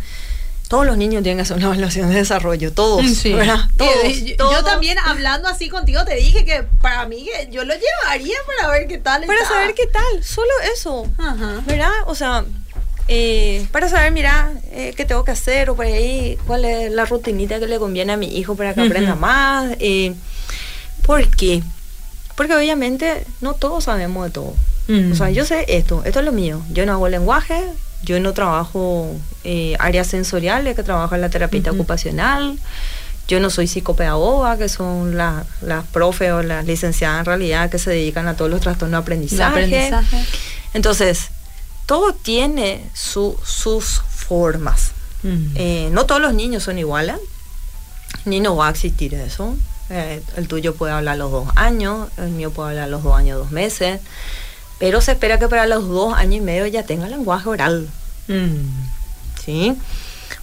Todos 0.69 0.85
los 0.85 0.99
niños 0.99 1.23
tienen 1.23 1.39
que 1.39 1.43
hacer 1.43 1.57
una 1.57 1.67
evaluación 1.67 2.11
de 2.11 2.17
desarrollo, 2.17 2.73
todos, 2.73 3.07
Sí. 3.11 3.33
¿verdad? 3.33 3.61
Todos, 3.79 3.93
yo, 4.23 4.37
todos. 4.37 4.53
yo 4.53 4.65
también 4.65 4.99
hablando 4.99 5.49
así 5.49 5.71
contigo 5.71 6.05
te 6.05 6.15
dije 6.17 6.45
que 6.45 6.63
para 6.83 7.07
mí 7.07 7.25
que 7.25 7.49
yo 7.51 7.65
lo 7.65 7.73
llevaría 7.75 8.37
para 8.47 8.69
ver 8.73 8.87
qué 8.87 8.99
tal 8.99 9.25
Para 9.25 9.41
está. 9.41 9.55
saber 9.55 9.75
qué 9.75 9.87
tal, 9.87 10.23
solo 10.23 10.51
eso. 10.75 11.07
Ajá. 11.17 11.63
¿verdad? 11.67 11.91
O 12.07 12.15
sea, 12.15 12.45
eh, 13.09 13.67
para 13.73 13.89
saber, 13.89 14.13
mira, 14.13 14.53
eh, 14.71 14.93
qué 14.95 15.07
tengo 15.07 15.25
que 15.25 15.31
hacer 15.31 15.71
o 15.71 15.75
por 15.77 15.87
ahí, 15.87 16.37
cuál 16.47 16.67
es 16.67 16.93
la 16.93 17.07
rutinita 17.07 17.59
que 17.59 17.67
le 17.67 17.79
conviene 17.79 18.13
a 18.13 18.17
mi 18.19 18.37
hijo 18.37 18.55
para 18.55 18.75
que 18.75 18.83
aprenda 18.83 19.15
más. 19.15 19.71
Eh, 19.81 20.15
¿Por 21.07 21.27
qué? 21.29 21.63
Porque 22.37 22.55
obviamente 22.55 23.25
no 23.41 23.55
todos 23.55 23.85
sabemos 23.85 24.27
de 24.27 24.31
todo. 24.33 24.55
Mm. 24.89 25.13
O 25.13 25.15
sea, 25.15 25.31
yo 25.31 25.45
sé 25.45 25.65
esto, 25.69 26.03
esto 26.05 26.19
es 26.21 26.25
lo 26.25 26.33
mío. 26.33 26.61
Yo 26.71 26.85
no 26.87 26.93
hago 26.93 27.09
lenguaje, 27.09 27.63
yo 28.03 28.19
no 28.21 28.33
trabajo 28.33 29.15
eh, 29.45 29.77
áreas 29.79 30.07
sensoriales, 30.09 30.75
que 30.75 30.83
trabajo 30.83 31.15
en 31.15 31.21
la 31.21 31.29
terapia 31.31 31.61
Ujú. 31.61 31.71
ocupacional. 31.75 32.59
Yo 33.29 33.41
no 33.41 33.51
soy 33.51 33.67
psicopedagoga, 33.67 34.57
que 34.57 34.69
son 34.71 35.17
la- 35.17 35.45
las 35.61 35.85
profes 35.87 36.33
o 36.33 36.43
las 36.43 36.65
licenciadas 36.65 37.21
en 37.21 37.25
realidad 37.27 37.71
que 37.71 37.79
se 37.79 37.91
dedican 37.91 38.27
a 38.27 38.35
todos 38.37 38.51
los 38.51 38.61
trastornos 38.63 38.99
de 38.99 39.03
aprendizaje. 39.03 39.65
aprendizaje. 39.65 40.25
Entonces, 40.75 41.29
todo 41.87 42.15
tiene 42.15 42.89
su- 42.95 43.39
sus 43.45 44.01
formas. 44.09 44.93
Mm. 45.23 45.47
Eh, 45.57 45.89
no 45.93 46.07
todos 46.07 46.21
los 46.23 46.33
niños 46.33 46.63
son 46.63 46.79
iguales, 46.79 47.17
ni 48.25 48.41
no 48.41 48.57
va 48.57 48.69
a 48.69 48.71
existir 48.71 49.13
eso. 49.15 49.55
Eh, 49.91 50.23
el 50.37 50.49
tuyo 50.49 50.75
puede 50.75 50.93
hablar 50.93 51.17
los 51.19 51.31
dos 51.31 51.49
años, 51.57 52.09
el 52.19 52.31
mío 52.31 52.51
puede 52.51 52.71
hablar 52.71 52.89
los 52.89 53.03
dos 53.03 53.15
años, 53.17 53.39
dos 53.39 53.51
meses, 53.51 54.01
pero 54.79 55.01
se 55.01 55.13
espera 55.13 55.39
que 55.39 55.49
para 55.49 55.67
los 55.67 55.89
dos 55.89 56.15
años 56.15 56.37
y 56.37 56.41
medio 56.41 56.67
ya 56.67 56.83
tenga 56.85 57.09
lenguaje 57.09 57.49
oral, 57.49 57.89
Mm. 58.29 58.85
¿sí? 59.45 59.75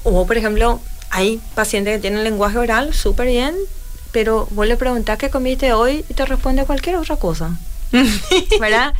O, 0.03 0.25
por 0.25 0.37
ejemplo, 0.37 0.79
hay 1.11 1.39
pacientes 1.53 1.95
que 1.95 2.01
tienen 2.01 2.23
lenguaje 2.23 2.57
oral 2.57 2.93
súper 2.93 3.27
bien, 3.27 3.55
pero 4.11 4.47
vos 4.51 4.65
le 4.67 4.75
preguntás 4.77 5.17
qué 5.19 5.29
comiste 5.29 5.71
hoy 5.73 6.03
y 6.09 6.13
te 6.15 6.25
responde 6.25 6.65
cualquier 6.65 6.95
otra 6.95 7.15
cosa. 7.17 7.57
¿verdad? 8.59 8.93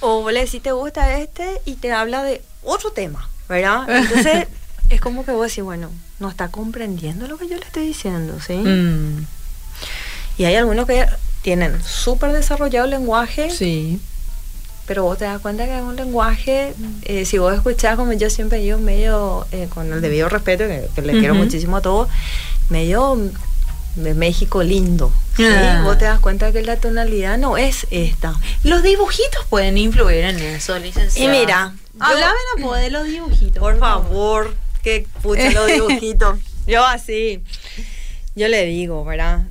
O 0.00 0.22
vos 0.22 0.32
le 0.32 0.44
decís, 0.44 0.60
te 0.62 0.72
gusta 0.72 1.18
este 1.18 1.60
y 1.64 1.74
te 1.74 1.92
habla 1.92 2.22
de 2.24 2.42
otro 2.64 2.90
tema, 2.90 3.28
¿verdad? 3.48 3.88
Entonces, 3.88 4.48
es 4.90 5.00
como 5.00 5.24
que 5.24 5.30
vos 5.32 5.46
decís, 5.48 5.62
bueno, 5.64 5.90
no 6.18 6.28
está 6.28 6.48
comprendiendo 6.48 7.26
lo 7.28 7.38
que 7.38 7.48
yo 7.48 7.56
le 7.56 7.64
estoy 7.64 7.86
diciendo, 7.86 8.38
¿sí? 8.44 8.54
Mm. 8.54 9.26
Y 10.38 10.44
hay 10.46 10.56
algunos 10.56 10.86
que 10.86 11.06
tienen 11.42 11.80
súper 11.84 12.32
desarrollado 12.32 12.86
el 12.86 12.90
lenguaje, 12.90 13.50
Sí. 13.50 14.00
Pero 14.86 15.02
vos 15.04 15.18
te 15.18 15.24
das 15.24 15.40
cuenta 15.40 15.64
que 15.66 15.76
es 15.76 15.82
un 15.82 15.96
lenguaje, 15.96 16.74
eh, 17.02 17.24
si 17.24 17.38
vos 17.38 17.54
escuchás, 17.54 17.96
como 17.96 18.12
yo 18.12 18.28
siempre 18.30 18.58
digo, 18.58 18.78
medio, 18.78 19.46
eh, 19.52 19.68
con 19.72 19.92
el 19.92 20.00
debido 20.00 20.28
respeto, 20.28 20.64
que, 20.66 20.88
que 20.94 21.02
le 21.02 21.12
quiero 21.18 21.34
muchísimo 21.34 21.76
a 21.78 21.80
todos, 21.82 22.08
medio 22.70 23.18
de 23.96 24.14
México 24.14 24.62
lindo. 24.62 25.12
¿sí? 25.36 25.44
Ah. 25.46 25.82
Vos 25.84 25.98
te 25.98 26.04
das 26.04 26.18
cuenta 26.20 26.50
que 26.52 26.62
la 26.62 26.76
tonalidad 26.76 27.38
no 27.38 27.56
es 27.56 27.86
esta. 27.90 28.34
Los 28.64 28.82
dibujitos 28.82 29.44
pueden 29.48 29.78
influir 29.78 30.24
en 30.24 30.38
eso, 30.38 30.76
Y 30.76 30.80
licenciada. 30.82 31.32
mira, 31.32 31.72
yo- 31.94 32.04
Háblame 32.04 32.34
no 32.58 32.72
de 32.72 32.90
los 32.90 33.04
dibujitos. 33.06 33.60
Por 33.60 33.78
favor, 33.78 34.54
que 34.82 35.06
pucha 35.22 35.50
los 35.52 35.66
dibujitos. 35.66 36.38
Yo 36.66 36.82
así, 36.84 37.42
yo 38.34 38.48
le 38.48 38.64
digo, 38.64 39.04
¿verdad? 39.04 39.42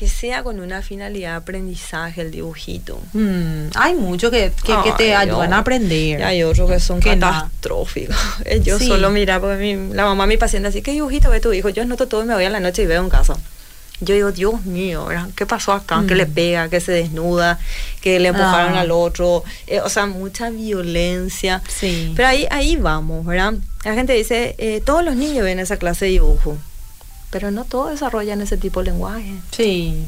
Que 0.00 0.08
sea 0.08 0.42
con 0.42 0.60
una 0.60 0.80
finalidad 0.80 1.32
de 1.32 1.36
aprendizaje 1.36 2.22
el 2.22 2.30
dibujito. 2.30 2.98
Mm, 3.12 3.66
hay 3.74 3.92
mucho 3.94 4.30
que, 4.30 4.50
que, 4.64 4.72
que 4.82 4.92
te 4.96 5.14
Ay, 5.14 5.28
ayudan 5.28 5.52
a 5.52 5.58
aprender. 5.58 6.20
Y 6.20 6.22
hay 6.22 6.42
otros 6.42 6.70
que 6.70 6.80
son 6.80 7.00
Que 7.00 7.10
catastróficos. 7.18 8.16
Eh, 8.46 8.60
Yo 8.64 8.78
Sí. 8.78 8.86
solo 8.86 9.10
mira, 9.10 9.38
porque 9.40 9.56
mi- 9.76 9.92
la 9.94 10.04
mamá, 10.06 10.26
mi 10.26 10.38
paciente, 10.38 10.70
así, 10.70 10.80
¿qué 10.80 10.92
dibujito 10.92 11.28
ve 11.28 11.40
tu 11.40 11.52
hijo? 11.52 11.68
Yo 11.68 11.82
anoto 11.82 12.08
todo 12.08 12.22
y 12.22 12.26
me 12.26 12.32
voy 12.32 12.44
a 12.44 12.48
la 12.50 12.60
noche 12.60 12.84
y 12.84 12.86
veo 12.86 13.02
en 13.02 13.10
casa. 13.10 13.36
Yo 14.00 14.14
digo, 14.14 14.32
Dios 14.32 14.64
mío, 14.64 15.04
¿verdad? 15.04 15.28
¿qué 15.36 15.44
pasó 15.44 15.74
acá? 15.74 16.02
Que 16.08 16.14
Mm. 16.14 16.16
le 16.16 16.26
pega, 16.26 16.68
que 16.70 16.80
se 16.80 16.92
desnuda, 16.92 17.58
que 18.00 18.18
le 18.20 18.28
empujaron 18.28 18.76
Ah. 18.78 18.80
al 18.80 18.92
otro. 18.92 19.44
Eh, 19.66 19.82
o 19.82 19.90
sea, 19.90 20.06
mucha 20.06 20.48
violencia. 20.48 21.60
Sí. 21.68 22.14
Pero 22.16 22.26
ahí, 22.26 22.46
ahí 22.50 22.76
vamos, 22.76 23.26
¿verdad? 23.26 23.52
La 23.84 23.92
gente 23.92 24.14
dice, 24.14 24.54
eh, 24.56 24.80
todos 24.82 25.04
los 25.04 25.14
niños 25.16 25.44
ven 25.44 25.58
esa 25.58 25.76
clase 25.76 26.06
de 26.06 26.12
dibujo, 26.12 26.56
pero 27.30 27.50
no 27.50 27.64
todos 27.64 27.90
desarrollan 27.90 28.40
ese 28.40 28.56
tipo 28.56 28.80
de 28.82 28.90
lenguaje. 28.90 29.34
sí. 29.52 30.04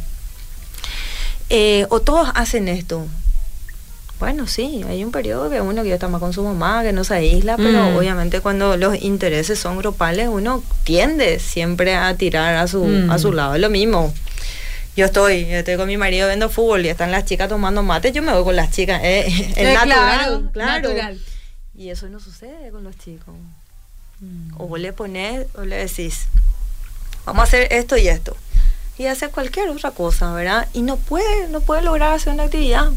Eh, 1.50 1.86
o 1.90 2.00
todos 2.00 2.30
hacen 2.34 2.66
esto. 2.68 3.06
Bueno, 4.18 4.46
sí, 4.46 4.82
hay 4.88 5.04
un 5.04 5.10
periodo 5.10 5.50
que 5.50 5.60
uno 5.60 5.82
que 5.82 5.92
está 5.92 6.08
más 6.08 6.20
con 6.20 6.32
su 6.32 6.42
mamá, 6.42 6.82
que 6.82 6.92
no 6.92 7.04
se 7.04 7.14
aísla, 7.14 7.56
pero 7.56 7.90
Mm. 7.90 7.96
obviamente 7.96 8.40
cuando 8.40 8.76
los 8.76 9.02
intereses 9.02 9.58
son 9.58 9.76
grupales, 9.76 10.28
uno 10.28 10.62
tiende 10.84 11.40
siempre 11.40 11.94
a 11.94 12.14
tirar 12.16 12.54
a 12.54 12.68
su, 12.68 12.84
Mm. 12.84 13.10
a 13.10 13.18
su 13.18 13.32
lado. 13.32 13.54
Es 13.56 13.60
lo 13.60 13.68
mismo. 13.68 14.14
Yo 14.96 15.04
estoy, 15.06 15.42
estoy 15.52 15.76
con 15.76 15.88
mi 15.88 15.96
marido 15.96 16.28
viendo 16.28 16.48
fútbol 16.48 16.86
y 16.86 16.88
están 16.88 17.10
las 17.10 17.24
chicas 17.24 17.48
tomando 17.48 17.82
mate, 17.82 18.12
yo 18.12 18.22
me 18.22 18.32
voy 18.32 18.44
con 18.44 18.56
las 18.56 18.70
chicas. 18.70 19.00
eh, 19.02 19.24
es 19.26 19.56
Eh, 19.58 19.74
natural, 19.74 20.50
claro. 20.52 20.88
natural. 20.88 21.20
Y 21.76 21.90
eso 21.90 22.08
no 22.08 22.20
sucede 22.20 22.70
con 22.70 22.84
los 22.84 22.96
chicos. 22.96 23.34
Mm. 24.20 24.54
O 24.58 24.68
vos 24.68 24.78
le 24.80 24.92
pones 24.92 25.46
o 25.56 25.64
le 25.64 25.76
decís, 25.76 26.26
vamos 27.24 27.40
a 27.40 27.44
hacer 27.44 27.68
esto 27.72 27.96
y 27.96 28.08
esto. 28.08 28.36
Y 28.98 29.06
hace 29.06 29.28
cualquier 29.28 29.68
otra 29.70 29.90
cosa, 29.90 30.32
¿verdad? 30.32 30.68
Y 30.72 30.82
no 30.82 30.96
puede, 30.96 31.48
no 31.48 31.60
puede 31.60 31.82
lograr 31.82 32.12
hacer 32.12 32.32
una 32.32 32.44
actividad. 32.44 32.90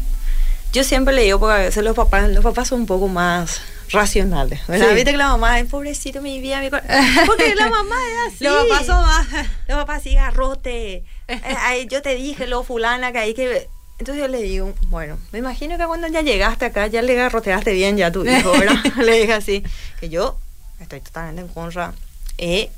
yo 0.72 0.84
siempre 0.84 1.14
le 1.14 1.22
digo, 1.22 1.40
porque 1.40 1.54
a 1.54 1.64
veces 1.64 1.82
los 1.82 1.96
papás, 1.96 2.28
los 2.30 2.44
papás 2.44 2.68
son 2.68 2.80
un 2.80 2.86
poco 2.86 3.08
más 3.08 3.60
racionales, 3.90 4.66
¿verdad? 4.66 4.88
Sí. 4.90 4.94
Viste 4.94 5.12
que 5.12 5.16
la 5.16 5.28
mamá 5.28 5.58
es 5.58 5.68
pobrecito 5.68 6.20
mi 6.20 6.40
vida, 6.40 6.60
mi 6.60 6.70
cor-". 6.70 6.82
porque 7.26 7.54
la 7.54 7.68
mamá 7.68 7.96
es 8.10 8.34
así. 8.34 8.44
Los 8.44 8.66
papás 8.66 8.86
son 8.86 9.02
más. 9.02 9.26
Los 9.68 9.78
papás 9.78 10.02
sí, 10.02 10.14
garrote. 10.14 11.04
Eh, 11.28 11.86
yo 11.90 12.02
te 12.02 12.14
dije, 12.14 12.46
lo 12.46 12.62
fulana, 12.62 13.12
que 13.12 13.18
ahí 13.18 13.34
que... 13.34 13.68
Entonces 13.98 14.22
yo 14.22 14.28
le 14.28 14.42
digo, 14.42 14.74
bueno, 14.88 15.18
me 15.32 15.38
imagino 15.38 15.78
que 15.78 15.86
cuando 15.86 16.06
ya 16.08 16.20
llegaste 16.20 16.66
acá, 16.66 16.86
ya 16.86 17.00
le 17.00 17.14
garroteaste 17.14 17.72
bien 17.72 17.96
ya 17.96 18.08
a 18.08 18.12
tu 18.12 18.26
hijo, 18.26 18.52
¿verdad? 18.52 18.76
le 19.02 19.20
dije 19.20 19.32
así, 19.32 19.64
que 19.98 20.10
yo 20.10 20.36
estoy 20.80 21.00
totalmente 21.00 21.40
en 21.40 21.48
contra. 21.48 21.94
He 22.36 22.68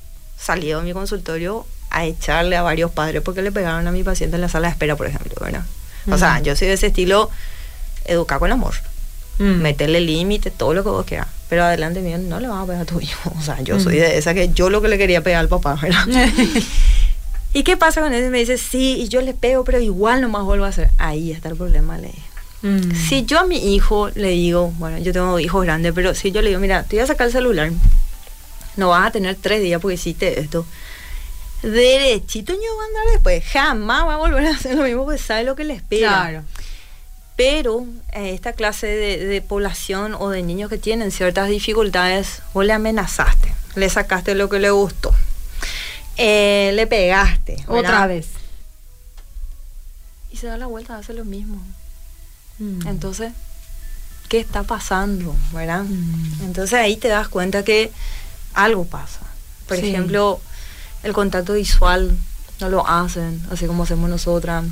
salido 0.40 0.80
de 0.80 0.86
mi 0.86 0.92
consultorio 0.92 1.66
a 1.90 2.04
echarle 2.04 2.56
a 2.56 2.62
varios 2.62 2.90
padres 2.90 3.22
porque 3.22 3.42
le 3.42 3.50
pegaron 3.52 3.86
a 3.86 3.92
mi 3.92 4.02
paciente 4.04 4.36
en 4.36 4.42
la 4.42 4.48
sala 4.48 4.68
de 4.68 4.72
espera, 4.72 4.96
por 4.96 5.06
ejemplo, 5.06 5.32
¿verdad? 5.40 5.64
O 6.10 6.16
sea, 6.18 6.38
Mm. 6.40 6.42
yo 6.44 6.56
soy 6.56 6.68
de 6.68 6.74
ese 6.74 6.86
estilo, 6.88 7.30
educar 8.04 8.38
con 8.38 8.50
amor, 8.52 8.74
Mm. 9.38 9.60
meterle 9.62 10.00
límite, 10.00 10.50
todo 10.50 10.74
lo 10.74 10.82
que 10.82 10.90
vos 10.90 11.04
quieras. 11.06 11.28
Pero 11.48 11.64
adelante 11.64 12.00
mío, 12.00 12.18
no 12.18 12.40
le 12.40 12.48
vas 12.48 12.62
a 12.62 12.66
pegar 12.66 12.82
a 12.82 12.84
tu 12.84 13.00
hijo. 13.00 13.32
O 13.38 13.42
sea, 13.42 13.60
yo 13.62 13.80
soy 13.80 13.96
Mm. 13.96 14.00
de 14.00 14.18
esa 14.18 14.34
que 14.34 14.50
yo 14.50 14.68
lo 14.70 14.82
que 14.82 14.88
le 14.88 14.98
quería 14.98 15.22
pegar 15.22 15.40
al 15.40 15.48
papá, 15.48 15.78
¿verdad? 15.80 16.04
¿Y 17.54 17.62
qué 17.62 17.76
pasa 17.76 18.00
con 18.02 18.12
eso? 18.12 18.26
Y 18.26 18.30
me 18.30 18.38
dice, 18.38 18.58
sí, 18.58 18.96
y 18.98 19.08
yo 19.08 19.20
le 19.22 19.32
pego, 19.34 19.64
pero 19.64 19.80
igual 19.80 20.20
nomás 20.20 20.44
vuelvo 20.44 20.66
a 20.66 20.68
hacer. 20.68 20.90
Ahí 20.98 21.32
está 21.32 21.48
el 21.48 21.56
problema, 21.56 21.96
le. 21.98 22.12
Mm. 22.62 22.94
Si 23.08 23.24
yo 23.24 23.38
a 23.38 23.44
mi 23.44 23.74
hijo 23.74 24.10
le 24.14 24.30
digo, 24.30 24.72
bueno, 24.78 24.98
yo 24.98 25.12
tengo 25.12 25.38
hijos 25.40 25.62
grandes, 25.64 25.92
pero 25.94 26.14
si 26.14 26.30
yo 26.30 26.42
le 26.42 26.48
digo, 26.48 26.60
mira, 26.60 26.82
te 26.82 26.96
voy 26.96 27.04
a 27.04 27.06
sacar 27.06 27.28
el 27.28 27.32
celular, 27.32 27.70
no 28.78 28.88
vas 28.88 29.08
a 29.08 29.10
tener 29.10 29.36
tres 29.36 29.60
días 29.60 29.80
porque 29.80 29.96
hiciste 29.96 30.40
esto. 30.40 30.64
Derechito 31.62 32.52
yo 32.52 32.58
voy 32.58 32.84
a 32.84 32.86
andar 32.86 33.12
después. 33.12 33.44
Jamás 33.44 34.06
va 34.06 34.14
a 34.14 34.18
volver 34.18 34.46
a 34.46 34.50
hacer 34.50 34.76
lo 34.76 34.84
mismo 34.84 35.04
porque 35.04 35.18
sabe 35.18 35.44
lo 35.44 35.56
que 35.56 35.64
le 35.64 35.74
espera. 35.74 36.08
Claro. 36.08 36.44
Pero 37.36 37.86
eh, 38.12 38.34
esta 38.34 38.52
clase 38.52 38.86
de, 38.86 39.24
de 39.24 39.42
población 39.42 40.14
o 40.18 40.30
de 40.30 40.42
niños 40.42 40.70
que 40.70 40.78
tienen 40.78 41.10
ciertas 41.10 41.48
dificultades, 41.48 42.42
vos 42.54 42.64
le 42.64 42.72
amenazaste, 42.72 43.52
le 43.76 43.88
sacaste 43.88 44.34
lo 44.34 44.48
que 44.48 44.58
le 44.58 44.70
gustó, 44.70 45.14
eh, 46.16 46.72
le 46.74 46.86
pegaste. 46.86 47.64
Otra 47.68 48.08
vez. 48.08 48.26
Y 50.32 50.36
se 50.36 50.48
da 50.48 50.56
la 50.56 50.66
vuelta, 50.66 50.96
hace 50.98 51.14
lo 51.14 51.24
mismo. 51.24 51.62
Mm. 52.58 52.88
Entonces, 52.88 53.32
¿qué 54.28 54.40
está 54.40 54.64
pasando? 54.64 55.34
¿Verdad? 55.52 55.84
Mm. 55.84 56.42
Entonces 56.44 56.74
ahí 56.74 56.96
te 56.96 57.08
das 57.08 57.28
cuenta 57.28 57.64
que 57.64 57.92
algo 58.64 58.84
pasa. 58.84 59.20
Por 59.66 59.76
Sí. 59.78 59.88
ejemplo, 59.88 60.40
el 61.02 61.12
contacto 61.12 61.54
visual 61.54 62.16
no 62.60 62.68
lo 62.68 62.86
hacen, 62.86 63.40
así 63.52 63.66
como 63.66 63.84
hacemos 63.84 64.10
nosotras. 64.10 64.64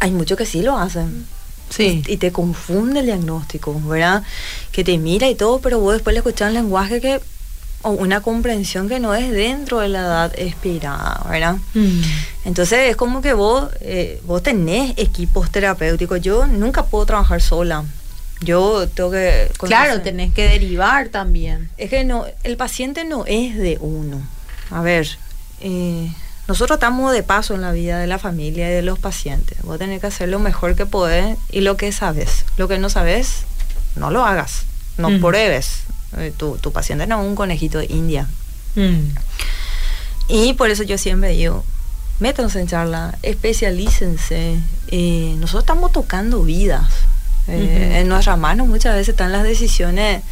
Hay 0.00 0.10
muchos 0.10 0.36
que 0.36 0.46
sí 0.46 0.62
lo 0.62 0.76
hacen. 0.78 1.26
Sí. 1.70 2.02
Y 2.06 2.18
te 2.18 2.30
confunde 2.30 3.00
el 3.00 3.06
diagnóstico, 3.06 3.80
¿verdad? 3.86 4.22
Que 4.70 4.84
te 4.84 4.98
mira 4.98 5.28
y 5.28 5.34
todo, 5.34 5.60
pero 5.60 5.78
vos 5.80 5.94
después 5.94 6.12
le 6.14 6.18
escuchas 6.18 6.48
un 6.48 6.54
lenguaje 6.54 7.00
que, 7.00 7.20
o 7.82 7.90
una 7.90 8.20
comprensión 8.20 8.88
que 8.88 9.00
no 9.00 9.14
es 9.14 9.30
dentro 9.32 9.80
de 9.80 9.88
la 9.88 10.00
edad 10.00 10.32
expirada, 10.38 11.24
¿verdad? 11.28 11.56
Mm. 11.74 12.00
Entonces 12.44 12.90
es 12.90 12.96
como 12.96 13.22
que 13.22 13.32
vos, 13.32 13.70
eh, 13.80 14.20
vos 14.26 14.42
tenés 14.42 14.92
equipos 14.98 15.50
terapéuticos. 15.50 16.20
Yo 16.20 16.46
nunca 16.46 16.84
puedo 16.84 17.06
trabajar 17.06 17.40
sola. 17.40 17.84
Yo 18.40 18.88
tengo 18.88 19.10
que... 19.10 19.50
Claro, 19.58 20.00
tenés 20.02 20.32
que 20.32 20.48
derivar 20.48 21.08
también. 21.08 21.70
Es 21.78 21.88
que 21.90 22.04
no, 22.04 22.26
el 22.42 22.56
paciente 22.56 23.04
no 23.04 23.24
es 23.26 23.56
de 23.56 23.78
uno. 23.80 24.20
A 24.70 24.82
ver, 24.82 25.08
eh, 25.60 26.12
nosotros 26.48 26.76
estamos 26.76 27.12
de 27.12 27.22
paso 27.22 27.54
en 27.54 27.62
la 27.62 27.72
vida 27.72 27.98
de 27.98 28.06
la 28.06 28.18
familia 28.18 28.68
y 28.68 28.72
de 28.74 28.82
los 28.82 28.98
pacientes. 28.98 29.56
Vos 29.62 29.78
tenés 29.78 30.00
que 30.00 30.08
hacer 30.08 30.28
lo 30.28 30.38
mejor 30.40 30.74
que 30.74 30.84
podés 30.84 31.38
y 31.50 31.60
lo 31.60 31.76
que 31.76 31.90
sabes. 31.92 32.44
Lo 32.58 32.68
que 32.68 32.78
no 32.78 32.90
sabes, 32.90 33.44
no 33.96 34.10
lo 34.10 34.24
hagas. 34.24 34.64
No 34.98 35.10
Mm. 35.10 35.20
pruebes. 35.20 35.80
Eh, 36.18 36.32
tu, 36.36 36.56
tu 36.58 36.70
paciente 36.72 37.06
no 37.06 37.20
es 37.22 37.26
un 37.26 37.34
conejito 37.34 37.78
de 37.78 37.86
India. 37.86 38.28
Mm. 38.74 39.08
Y 40.28 40.54
por 40.54 40.70
eso 40.70 40.82
yo 40.82 40.98
siempre 40.98 41.30
digo, 41.30 41.64
métanse 42.20 42.60
en 42.60 42.66
charla, 42.66 43.18
especialícense. 43.22 44.58
Eh, 44.88 45.34
nosotros 45.38 45.62
estamos 45.64 45.92
tocando 45.92 46.42
vidas. 46.42 46.86
Eh. 47.48 48.00
En 48.00 48.08
nuestras 48.08 48.38
manos 48.38 48.66
muchas 48.66 48.94
veces 48.94 49.10
están 49.10 49.32
las 49.32 49.42
decisiones 49.44 50.22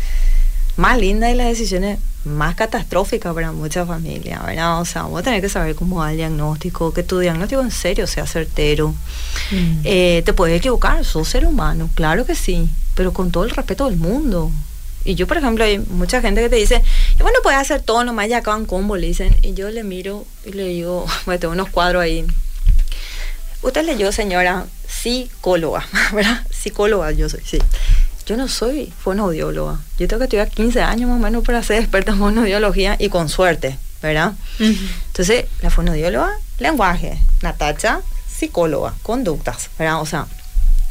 más 0.76 0.98
lindas 0.98 1.32
y 1.32 1.34
las 1.34 1.48
decisiones 1.48 1.98
más 2.24 2.54
catastróficas 2.54 3.34
para 3.34 3.52
muchas 3.52 3.86
familias, 3.86 4.44
¿verdad? 4.44 4.80
O 4.80 4.84
sea, 4.84 5.02
vos 5.02 5.22
tenés 5.22 5.40
que 5.40 5.48
saber 5.48 5.74
cómo 5.74 5.96
va 5.96 6.12
el 6.12 6.16
diagnóstico, 6.18 6.92
que 6.92 7.02
tu 7.02 7.18
diagnóstico 7.18 7.60
en 7.60 7.70
serio 7.70 8.06
sea 8.06 8.26
certero. 8.26 8.94
Mm. 9.50 9.80
Eh, 9.84 10.22
te 10.24 10.32
puedes 10.32 10.56
equivocar, 10.58 11.04
sos 11.04 11.28
ser 11.28 11.46
humano, 11.46 11.90
claro 11.94 12.24
que 12.24 12.34
sí, 12.34 12.68
pero 12.94 13.12
con 13.12 13.30
todo 13.30 13.44
el 13.44 13.50
respeto 13.50 13.86
del 13.86 13.96
mundo. 13.96 14.50
Y 15.04 15.16
yo, 15.16 15.26
por 15.26 15.36
ejemplo, 15.36 15.64
hay 15.64 15.78
mucha 15.78 16.20
gente 16.20 16.40
que 16.40 16.48
te 16.48 16.56
dice, 16.56 16.82
y 17.18 17.22
bueno, 17.22 17.38
puedes 17.42 17.58
hacer 17.58 17.82
todo 17.82 18.04
nomás, 18.04 18.28
ya 18.28 18.38
acaban 18.38 18.66
combo, 18.66 18.96
le 18.96 19.08
dicen. 19.08 19.34
Y 19.42 19.54
yo 19.54 19.68
le 19.70 19.82
miro 19.82 20.24
y 20.44 20.52
le 20.52 20.68
digo, 20.68 21.06
bueno, 21.26 21.40
tengo 21.40 21.54
unos 21.54 21.70
cuadros 21.70 22.02
ahí. 22.02 22.24
Usted 23.62 23.84
leyó, 23.84 24.12
señora, 24.12 24.66
psicóloga, 25.02 25.84
¿verdad? 26.12 26.46
Psicóloga, 26.50 27.10
yo 27.12 27.28
soy, 27.28 27.40
sí. 27.44 27.58
Yo 28.24 28.36
no 28.36 28.46
soy 28.46 28.92
fonoaudióloga. 29.02 29.80
Yo 29.98 30.06
tengo 30.06 30.20
que 30.20 30.24
estudiar 30.24 30.48
15 30.48 30.80
años 30.82 31.10
más 31.10 31.18
o 31.18 31.22
menos 31.22 31.44
para 31.44 31.62
ser 31.62 31.80
experta 31.80 32.12
en 32.12 32.18
fonoaudiología 32.18 32.96
y 32.98 33.08
con 33.08 33.28
suerte, 33.28 33.78
¿verdad? 34.00 34.34
Entonces, 34.60 35.46
la 35.60 35.70
fonoaudióloga, 35.70 36.30
lenguaje. 36.58 37.18
Natacha, 37.42 38.00
psicóloga, 38.32 38.94
conductas, 39.02 39.70
¿verdad? 39.76 40.00
O 40.00 40.06
sea, 40.06 40.26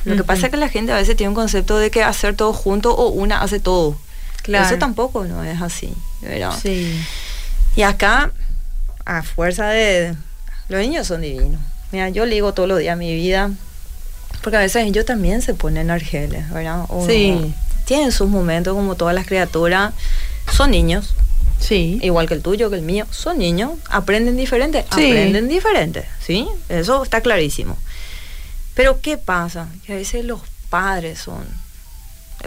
lo 0.04 0.18
que 0.18 0.24
pasa 0.24 0.48
es 0.48 0.52
que 0.52 0.58
la 0.58 0.68
gente 0.68 0.92
a 0.92 0.98
veces 0.98 1.16
tiene 1.16 1.30
un 1.30 1.36
concepto 1.36 1.78
de 1.78 1.90
que 1.90 2.04
hacer 2.04 2.36
todo 2.36 2.52
junto 2.52 2.94
o 2.94 3.10
una 3.10 3.42
hace 3.42 3.60
todo. 3.60 3.98
Claro. 4.44 4.66
Eso 4.66 4.78
tampoco 4.78 5.24
no 5.24 5.44
es 5.44 5.62
así, 5.62 5.94
¿verdad? 6.22 6.58
Sí. 6.62 7.00
Y 7.76 7.84
acá, 7.84 8.32
a 9.06 9.24
fuerza 9.24 9.68
de... 9.70 10.16
Los 10.68 10.82
niños 10.82 11.08
son 11.08 11.22
divinos. 11.22 11.62
Mira, 11.92 12.10
yo 12.10 12.26
ligo 12.26 12.54
todos 12.54 12.68
los 12.68 12.80
días 12.80 12.98
mi 12.98 13.14
vida, 13.14 13.52
porque 14.42 14.58
a 14.58 14.60
veces 14.62 14.86
ellos 14.88 15.06
también 15.06 15.42
se 15.42 15.54
ponen 15.54 15.92
argeles, 15.92 16.50
¿verdad? 16.52 16.86
O- 16.90 17.06
Sí. 17.08 17.54
Tienen 17.86 18.12
sus 18.12 18.30
momentos 18.30 18.74
como 18.74 18.96
todas 18.96 19.14
las 19.14 19.26
criaturas. 19.26 19.94
Son 20.52 20.72
niños, 20.72 21.14
Sí. 21.60 22.00
igual 22.02 22.28
que 22.28 22.34
el 22.36 22.42
tuyo, 22.42 22.70
que 22.70 22.76
el 22.78 22.82
mío, 22.84 23.06
son 23.12 23.38
niños, 23.40 23.72
aprenden 23.90 24.38
diferente, 24.38 24.86
Sí. 24.96 25.06
aprenden 25.12 25.48
diferente, 25.48 26.06
¿sí? 26.26 26.48
Eso 26.70 27.04
está 27.04 27.22
clarísimo. 27.22 27.78
Pero 28.76 29.02
¿qué 29.02 29.18
pasa? 29.18 29.68
Que 29.86 29.94
a 29.94 29.96
veces 29.98 30.24
los 30.26 30.42
padres 30.70 31.20
son 31.20 31.44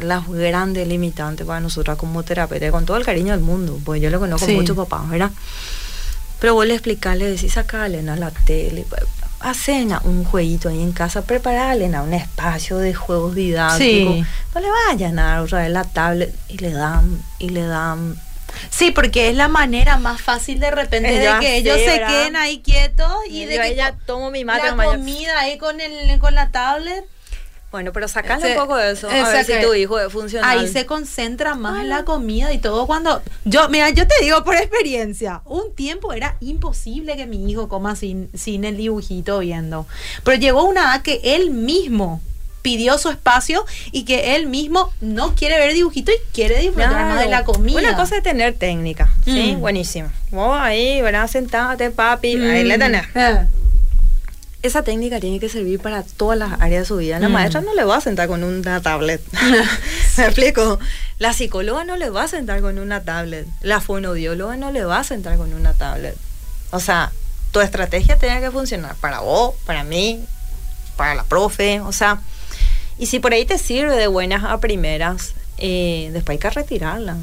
las 0.00 0.26
grandes 0.28 0.88
limitantes 0.88 1.46
para 1.46 1.60
nosotras 1.60 1.96
como 1.98 2.22
terapeuta, 2.22 2.70
con 2.70 2.84
todo 2.86 2.96
el 2.96 3.04
cariño 3.04 3.32
del 3.32 3.40
mundo, 3.44 3.78
pues 3.84 4.00
yo 4.02 4.10
le 4.10 4.18
conozco 4.18 4.46
Sí. 4.46 4.54
muchos 4.54 4.76
papás, 4.76 5.08
¿verdad? 5.08 5.30
Pero 6.40 6.54
vos 6.54 6.66
le 6.66 6.74
explicás, 6.74 7.16
le 7.16 7.26
decís, 7.30 7.52
sacale 7.52 7.98
a 8.08 8.16
la 8.16 8.30
tele, 8.30 8.84
hacen 9.44 9.92
un 10.04 10.24
jueguito 10.24 10.68
ahí 10.68 10.82
en 10.82 10.92
casa, 10.92 11.22
prepararle 11.22 11.94
a 11.94 12.02
un 12.02 12.14
espacio 12.14 12.78
de 12.78 12.94
juegos 12.94 13.34
didácticos. 13.34 14.14
Sí. 14.14 14.24
No 14.54 14.60
le 14.60 14.68
vayan 14.88 15.18
a 15.18 15.24
dar 15.26 15.40
otra 15.40 15.60
vez 15.60 15.70
la 15.70 15.84
tablet 15.84 16.34
y 16.48 16.58
le 16.58 16.70
dan, 16.72 17.22
y 17.38 17.50
le 17.50 17.62
dan 17.66 18.16
Sí, 18.70 18.92
porque 18.92 19.28
es 19.30 19.34
la 19.36 19.48
manera 19.48 19.96
más 19.98 20.20
fácil 20.20 20.60
de 20.60 20.70
repente 20.70 21.20
Ya 21.22 21.34
de 21.34 21.40
que 21.40 21.46
sé, 21.46 21.56
ellos 21.56 21.78
se 21.78 21.86
¿verdad? 21.86 22.08
queden 22.08 22.36
ahí 22.36 22.60
quietos 22.62 23.12
y 23.28 23.42
Y 23.42 23.44
de 23.46 23.56
yo 23.56 23.62
que 23.62 23.76
co- 23.90 23.96
tomo 24.06 24.30
mi 24.30 24.44
mate 24.44 24.70
la 24.70 24.76
comida 24.84 25.40
ahí 25.40 25.58
con 25.58 25.80
el 25.80 26.18
con 26.20 26.34
la 26.36 26.50
tablet. 26.50 27.04
Bueno, 27.74 27.92
pero 27.92 28.06
sacale 28.06 28.52
un 28.52 28.56
poco 28.56 28.76
de 28.76 28.92
eso, 28.92 29.10
a 29.10 29.30
ver 29.30 29.44
si 29.44 29.52
tu 29.60 29.74
hijo 29.74 29.98
es 29.98 30.12
funcional. 30.12 30.48
Ahí 30.48 30.68
se 30.68 30.86
concentra 30.86 31.56
más 31.56 31.80
en 31.80 31.88
la 31.88 32.04
comida 32.04 32.52
y 32.52 32.58
todo 32.58 32.86
cuando 32.86 33.20
yo 33.44 33.68
mira 33.68 33.90
yo 33.90 34.06
te 34.06 34.14
digo 34.22 34.44
por 34.44 34.54
experiencia 34.54 35.42
un 35.44 35.74
tiempo 35.74 36.12
era 36.12 36.36
imposible 36.40 37.16
que 37.16 37.26
mi 37.26 37.50
hijo 37.50 37.68
coma 37.68 37.96
sin 37.96 38.30
sin 38.32 38.64
el 38.64 38.76
dibujito 38.76 39.40
viendo 39.40 39.88
pero 40.22 40.38
llegó 40.38 40.62
una 40.62 40.82
edad 40.82 41.02
que 41.02 41.20
él 41.24 41.50
mismo 41.50 42.20
pidió 42.62 42.96
su 42.96 43.10
espacio 43.10 43.64
y 43.90 44.04
que 44.04 44.36
él 44.36 44.46
mismo 44.46 44.92
no 45.00 45.34
quiere 45.34 45.58
ver 45.58 45.72
dibujito 45.74 46.12
y 46.12 46.14
quiere 46.32 46.60
disfrutar 46.60 46.90
Claro. 46.90 47.08
más 47.08 47.24
de 47.24 47.28
la 47.28 47.42
comida 47.44 47.80
Una 47.80 47.96
cosa 47.96 48.18
es 48.18 48.22
tener 48.22 48.54
técnica, 48.54 49.12
¿sí? 49.24 49.56
Mm. 49.56 49.60
Buenísimo. 49.60 50.10
Vos 50.30 50.56
ahí, 50.60 51.02
¿verdad? 51.02 51.26
Sentate, 51.26 51.90
papi, 51.90 52.36
ahí 52.36 52.62
le 52.62 52.78
tenés. 52.78 53.04
Eh, 53.16 53.46
Esa 54.64 54.82
técnica 54.82 55.20
tiene 55.20 55.38
que 55.40 55.50
servir 55.50 55.78
para 55.78 56.02
todas 56.02 56.38
las 56.38 56.52
áreas 56.58 56.82
de 56.84 56.86
su 56.86 56.96
vida. 56.96 57.18
La 57.20 57.28
Mm. 57.28 57.32
maestra 57.32 57.60
no 57.60 57.74
le 57.74 57.84
va 57.84 57.98
a 57.98 58.00
sentar 58.00 58.28
con 58.28 58.42
una 58.42 58.80
tablet. 58.80 59.20
¿Me 60.16 60.24
explico? 60.24 60.78
La 61.18 61.34
psicóloga 61.34 61.84
no 61.84 61.96
le 61.98 62.08
va 62.08 62.22
a 62.22 62.28
sentar 62.28 62.62
con 62.62 62.78
una 62.78 63.02
tablet. 63.04 63.46
La 63.60 63.80
fonoaudióloga 63.82 64.56
no 64.56 64.72
le 64.72 64.82
va 64.86 65.00
a 65.00 65.04
sentar 65.04 65.36
con 65.36 65.52
una 65.52 65.74
tablet. 65.74 66.16
O 66.70 66.80
sea, 66.80 67.12
tu 67.52 67.60
estrategia 67.60 68.16
tiene 68.16 68.40
que 68.40 68.50
funcionar 68.50 68.96
para 68.96 69.20
vos, 69.20 69.54
para 69.66 69.84
mí, 69.84 70.24
para 70.96 71.14
la 71.14 71.24
profe. 71.24 71.80
O 71.80 71.92
sea, 71.92 72.20
y 72.98 73.04
si 73.04 73.18
por 73.20 73.34
ahí 73.34 73.44
te 73.44 73.58
sirve 73.58 73.94
de 73.96 74.06
buenas 74.06 74.44
a 74.44 74.60
primeras, 74.60 75.34
eh, 75.58 76.08
después 76.14 76.36
hay 76.36 76.38
que 76.38 76.48
retirarla. 76.50 77.16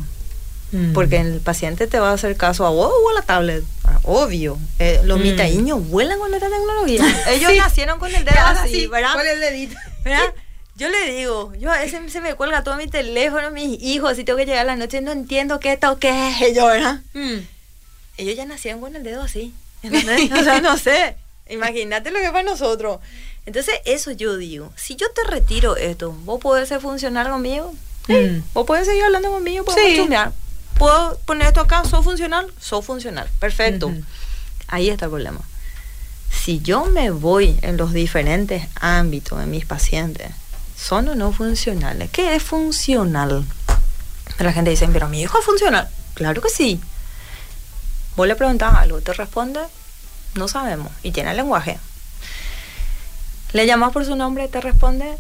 Mm. 0.72 0.94
Porque 0.94 1.18
el 1.18 1.40
paciente 1.40 1.88
te 1.88 2.00
va 2.00 2.10
a 2.12 2.14
hacer 2.14 2.36
caso 2.38 2.66
a 2.66 2.70
vos 2.70 2.92
o 3.04 3.10
a 3.10 3.14
la 3.14 3.22
tablet. 3.22 3.64
Ah, 3.84 4.00
Obvio. 4.04 4.58
Eh, 4.80 5.02
los 5.04 5.20
Mm. 5.20 5.24
mitaíños 5.24 5.88
vuelan 5.90 6.20
con 6.20 6.34
esta 6.34 6.50
tecnología. 6.50 7.02
Ellos 7.30 7.52
Sí. 7.52 7.58
nacieron 7.58 8.00
con 8.00 8.14
el 8.14 8.24
dedo 8.26 8.40
así, 8.46 8.88
¿verdad? 8.88 9.14
con 9.14 9.28
el 9.28 9.40
dedito 9.40 9.76
¿verdad? 10.04 10.34
Yo 10.76 10.90
le 10.90 11.12
digo, 11.14 11.54
yo 11.60 11.72
a 11.72 11.80
veces 11.80 12.12
se 12.12 12.22
me 12.22 12.34
cuelga 12.34 12.64
todo 12.64 12.76
mi 12.76 12.88
teléfono, 12.88 13.52
mis 13.52 13.80
hijos, 13.84 14.16
si 14.16 14.24
tengo 14.24 14.38
que 14.38 14.46
llegar 14.46 14.62
a 14.62 14.64
la 14.64 14.76
noche, 14.76 15.00
no 15.02 15.12
entiendo 15.12 15.60
qué 15.60 15.74
esto, 15.74 16.00
qué 16.00 16.30
es 16.30 16.42
ellos, 16.42 16.66
¿verdad? 16.66 17.02
Mm. 17.14 17.38
Ellos 18.18 18.36
ya 18.36 18.46
nacieron 18.46 18.82
con 18.82 18.96
el 18.96 19.04
dedo 19.04 19.22
así. 19.22 19.54
¿entendés? 19.84 20.32
o 20.32 20.44
sea, 20.44 20.62
no 20.62 20.78
sé. 20.78 21.16
Imagínate 21.50 22.12
lo 22.12 22.20
que 22.20 22.26
es 22.26 22.32
para 22.32 22.44
nosotros. 22.44 23.00
Entonces, 23.46 23.76
eso 23.86 24.12
yo 24.12 24.38
digo. 24.38 24.72
Si 24.76 24.96
yo 24.96 25.10
te 25.12 25.24
retiro 25.24 25.76
esto, 25.76 26.12
¿vos 26.24 26.40
podés 26.40 26.70
ser 26.70 26.80
funcional 26.80 27.30
conmigo? 27.30 27.74
Sí. 28.08 28.14
Mm. 28.14 28.44
¿Vos 28.54 28.66
podés 28.66 28.88
seguir 28.88 29.04
hablando 29.04 29.30
conmigo? 29.32 29.66
¿Podemos 29.66 29.92
Sí. 29.92 29.98
chusmear? 29.98 30.32
¿Puedo 30.82 31.16
poner 31.26 31.50
esto 31.50 31.62
acá? 31.62 31.84
¿Soy 31.86 32.02
funcional? 32.02 32.52
Soy 32.60 32.82
funcional. 32.82 33.30
Perfecto. 33.38 33.94
Ahí 34.68 34.90
está 34.90 35.06
el 35.06 35.12
problema. 35.12 35.40
Si 36.32 36.60
yo 36.60 36.86
me 36.86 37.12
voy 37.12 37.60
en 37.62 37.78
los 37.78 37.94
diferentes 37.94 38.68
ámbitos 38.80 39.38
de 39.38 39.46
mis 39.46 39.64
pacientes, 39.64 40.32
¿son 40.76 41.08
o 41.10 41.14
no 41.14 41.34
funcionales? 41.34 42.10
¿Qué 42.10 42.36
es 42.36 42.42
funcional? 42.42 43.46
La 44.40 44.54
gente 44.54 44.72
dice, 44.72 44.90
pero 44.92 45.08
mi 45.08 45.22
hijo 45.22 45.38
es 45.38 45.46
funcional. 45.46 45.88
Claro 46.16 46.42
que 46.42 46.50
sí. 46.50 46.82
Vos 48.16 48.28
le 48.28 48.36
preguntás 48.36 48.74
algo, 48.74 49.02
te 49.02 49.14
responde, 49.14 49.60
no 50.34 50.48
sabemos. 50.48 50.92
Y 51.04 51.12
tiene 51.12 51.30
el 51.30 51.38
lenguaje. 51.38 51.78
Le 53.54 53.68
llamas 53.68 53.94
por 53.94 54.04
su 54.04 54.16
nombre, 54.16 54.48
te 54.48 54.60
responde, 54.62 55.16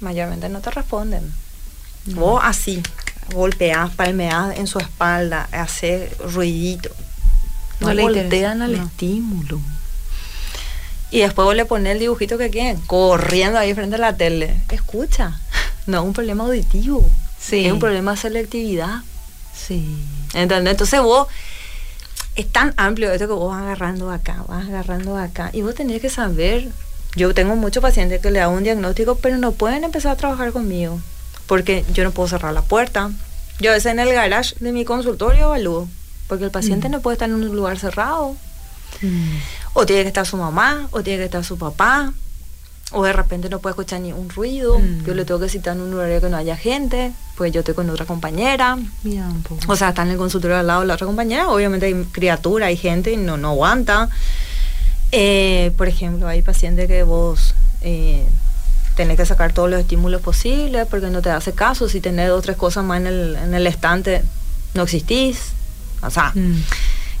mayormente 0.00 0.48
no 0.48 0.60
te 0.60 0.72
responden. 0.72 1.32
Vos 2.06 2.40
así, 2.42 2.82
golpeás, 3.32 3.90
palmeás 3.94 4.56
en 4.58 4.66
su 4.66 4.78
espalda, 4.78 5.48
haces 5.52 6.16
ruidito. 6.18 6.90
No, 7.80 7.88
No 7.88 7.94
le 7.94 8.02
voltean 8.02 8.62
al 8.62 8.76
no. 8.76 8.84
estímulo. 8.84 9.60
Y 11.10 11.20
después 11.20 11.44
vos 11.44 11.54
le 11.54 11.64
pones 11.64 11.92
el 11.92 12.00
dibujito 12.00 12.38
que 12.38 12.50
quieren, 12.50 12.78
corriendo 12.86 13.58
ahí 13.58 13.72
frente 13.74 13.96
a 13.96 13.98
la 13.98 14.16
tele. 14.16 14.62
Escucha, 14.70 15.38
no 15.86 15.98
es 15.98 16.04
un 16.04 16.12
problema 16.12 16.44
auditivo. 16.44 17.08
Sí. 17.38 17.66
Es 17.66 17.72
un 17.72 17.78
problema 17.78 18.12
de 18.12 18.16
selectividad. 18.16 19.00
Sí. 19.54 19.96
¿Entendés? 20.34 20.72
Entonces 20.72 21.00
vos, 21.02 21.28
es 22.34 22.50
tan 22.50 22.74
amplio 22.76 23.12
esto 23.12 23.28
que 23.28 23.32
vos 23.34 23.52
vas 23.54 23.62
agarrando 23.62 24.10
acá, 24.10 24.44
vas 24.48 24.66
agarrando 24.66 25.16
acá. 25.16 25.50
Y 25.52 25.62
vos 25.62 25.74
tenés 25.74 26.00
que 26.00 26.10
saber, 26.10 26.68
yo 27.14 27.32
tengo 27.34 27.54
muchos 27.54 27.80
pacientes 27.82 28.20
que 28.20 28.30
le 28.30 28.40
hago 28.40 28.52
un 28.54 28.64
diagnóstico, 28.64 29.14
pero 29.16 29.36
no 29.36 29.52
pueden 29.52 29.84
empezar 29.84 30.12
a 30.12 30.16
trabajar 30.16 30.52
conmigo. 30.52 31.00
Porque 31.46 31.84
yo 31.92 32.04
no 32.04 32.10
puedo 32.10 32.28
cerrar 32.28 32.52
la 32.54 32.62
puerta. 32.62 33.10
Yo 33.60 33.70
a 33.70 33.74
veces 33.74 33.92
en 33.92 33.98
el 34.00 34.12
garage 34.12 34.54
de 34.60 34.72
mi 34.72 34.84
consultorio 34.84 35.44
evalúo. 35.46 35.88
Porque 36.28 36.44
el 36.44 36.50
paciente 36.50 36.88
Mm. 36.88 36.92
no 36.92 37.00
puede 37.00 37.14
estar 37.14 37.28
en 37.28 37.34
un 37.34 37.54
lugar 37.54 37.78
cerrado. 37.78 38.34
Mm. 39.02 39.36
O 39.74 39.84
tiene 39.86 40.02
que 40.02 40.08
estar 40.08 40.26
su 40.26 40.36
mamá, 40.36 40.88
o 40.90 41.02
tiene 41.02 41.18
que 41.18 41.24
estar 41.26 41.44
su 41.44 41.58
papá, 41.58 42.12
o 42.92 43.02
de 43.04 43.12
repente 43.12 43.48
no 43.50 43.58
puede 43.58 43.72
escuchar 43.72 44.00
ni 44.00 44.12
un 44.12 44.30
ruido. 44.30 44.78
Mm. 44.78 45.04
Yo 45.04 45.14
le 45.14 45.24
tengo 45.24 45.40
que 45.40 45.48
citar 45.48 45.76
en 45.76 45.82
un 45.82 45.94
horario 45.94 46.20
que 46.20 46.28
no 46.30 46.36
haya 46.36 46.56
gente, 46.56 47.12
pues 47.36 47.52
yo 47.52 47.60
estoy 47.60 47.74
con 47.74 47.90
otra 47.90 48.06
compañera. 48.06 48.78
Mira 49.02 49.26
un 49.28 49.42
poco. 49.42 49.60
O 49.70 49.76
sea, 49.76 49.90
está 49.90 50.02
en 50.02 50.10
el 50.10 50.16
consultorio 50.16 50.56
al 50.56 50.66
lado 50.66 50.80
de 50.80 50.86
la 50.86 50.94
otra 50.94 51.06
compañera, 51.06 51.48
obviamente 51.48 51.86
hay 51.86 52.04
criatura, 52.12 52.66
hay 52.66 52.76
gente 52.76 53.12
y 53.12 53.16
no, 53.18 53.36
no 53.36 53.50
aguanta. 53.50 54.08
Eh, 55.12 55.72
por 55.76 55.88
ejemplo, 55.88 56.26
hay 56.26 56.42
pacientes 56.42 56.88
que 56.88 57.02
vos 57.02 57.54
eh, 57.82 58.24
tenés 58.96 59.16
que 59.16 59.26
sacar 59.26 59.52
todos 59.52 59.68
los 59.70 59.80
estímulos 59.80 60.20
posibles 60.22 60.86
porque 60.88 61.08
no 61.08 61.20
te 61.22 61.30
hace 61.30 61.52
caso. 61.52 61.88
Si 61.88 62.00
tenés 62.00 62.28
dos 62.28 62.38
o 62.40 62.42
tres 62.42 62.56
cosas 62.56 62.84
más 62.84 63.00
en 63.00 63.06
el, 63.06 63.36
en 63.36 63.54
el 63.54 63.66
estante, 63.66 64.22
no 64.74 64.82
existís. 64.84 65.38
O 66.02 66.10
sea, 66.10 66.32
Mm. 66.34 66.62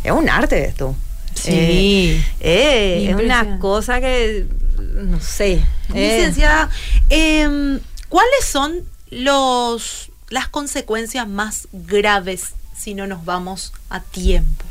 es 0.04 0.12
un 0.12 0.28
arte 0.28 0.64
esto. 0.66 0.94
Sí. 1.34 1.50
Eh, 1.50 2.24
eh, 2.40 3.06
es 3.10 3.16
una 3.16 3.58
cosa 3.58 4.00
que, 4.00 4.46
no 4.94 5.20
sé. 5.20 5.54
eh, 5.94 6.18
Licenciada, 6.18 6.70
em, 7.10 7.80
¿cuáles 8.08 8.44
son 8.44 8.80
los 9.10 10.10
las 10.30 10.48
consecuencias 10.48 11.28
más 11.28 11.68
graves 11.72 12.50
si 12.76 12.94
no 12.94 13.06
nos 13.06 13.24
vamos 13.24 13.72
a 13.90 14.00
tiempo? 14.00 14.64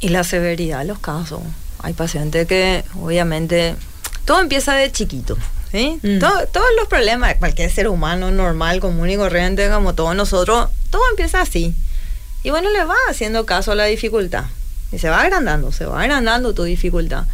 Y 0.00 0.08
la 0.08 0.24
severidad 0.24 0.80
de 0.80 0.84
los 0.86 0.98
casos. 0.98 1.40
Hay 1.80 1.92
pacientes 1.94 2.46
que, 2.46 2.84
obviamente, 3.00 3.74
todo 4.24 4.40
empieza 4.40 4.74
de 4.74 4.90
chiquito. 4.92 5.36
¿Sí? 5.74 5.98
Mm. 6.02 6.18
Todo- 6.20 6.46
todos 6.46 6.66
los 6.78 6.86
problemas 6.88 7.30
de 7.30 7.36
cualquier 7.38 7.68
ser 7.70 7.88
humano 7.88 8.30
normal, 8.30 8.78
común 8.78 9.10
y 9.10 9.16
corriente, 9.16 9.68
como 9.68 9.94
todos 9.94 10.14
nosotros, 10.14 10.68
todo 10.90 11.02
empieza 11.10 11.40
así. 11.40 11.74
Y 12.44 12.50
bueno, 12.50 12.70
le 12.70 12.84
va 12.84 12.94
haciendo 13.10 13.44
caso 13.44 13.72
a 13.72 13.74
la 13.74 13.84
dificultad. 13.86 14.44
Y 14.92 14.98
se 15.00 15.08
va 15.08 15.20
agrandando, 15.22 15.72
se 15.72 15.84
va 15.86 16.00
agrandando 16.02 16.54
tu 16.54 16.62
dificultad. 16.62 17.24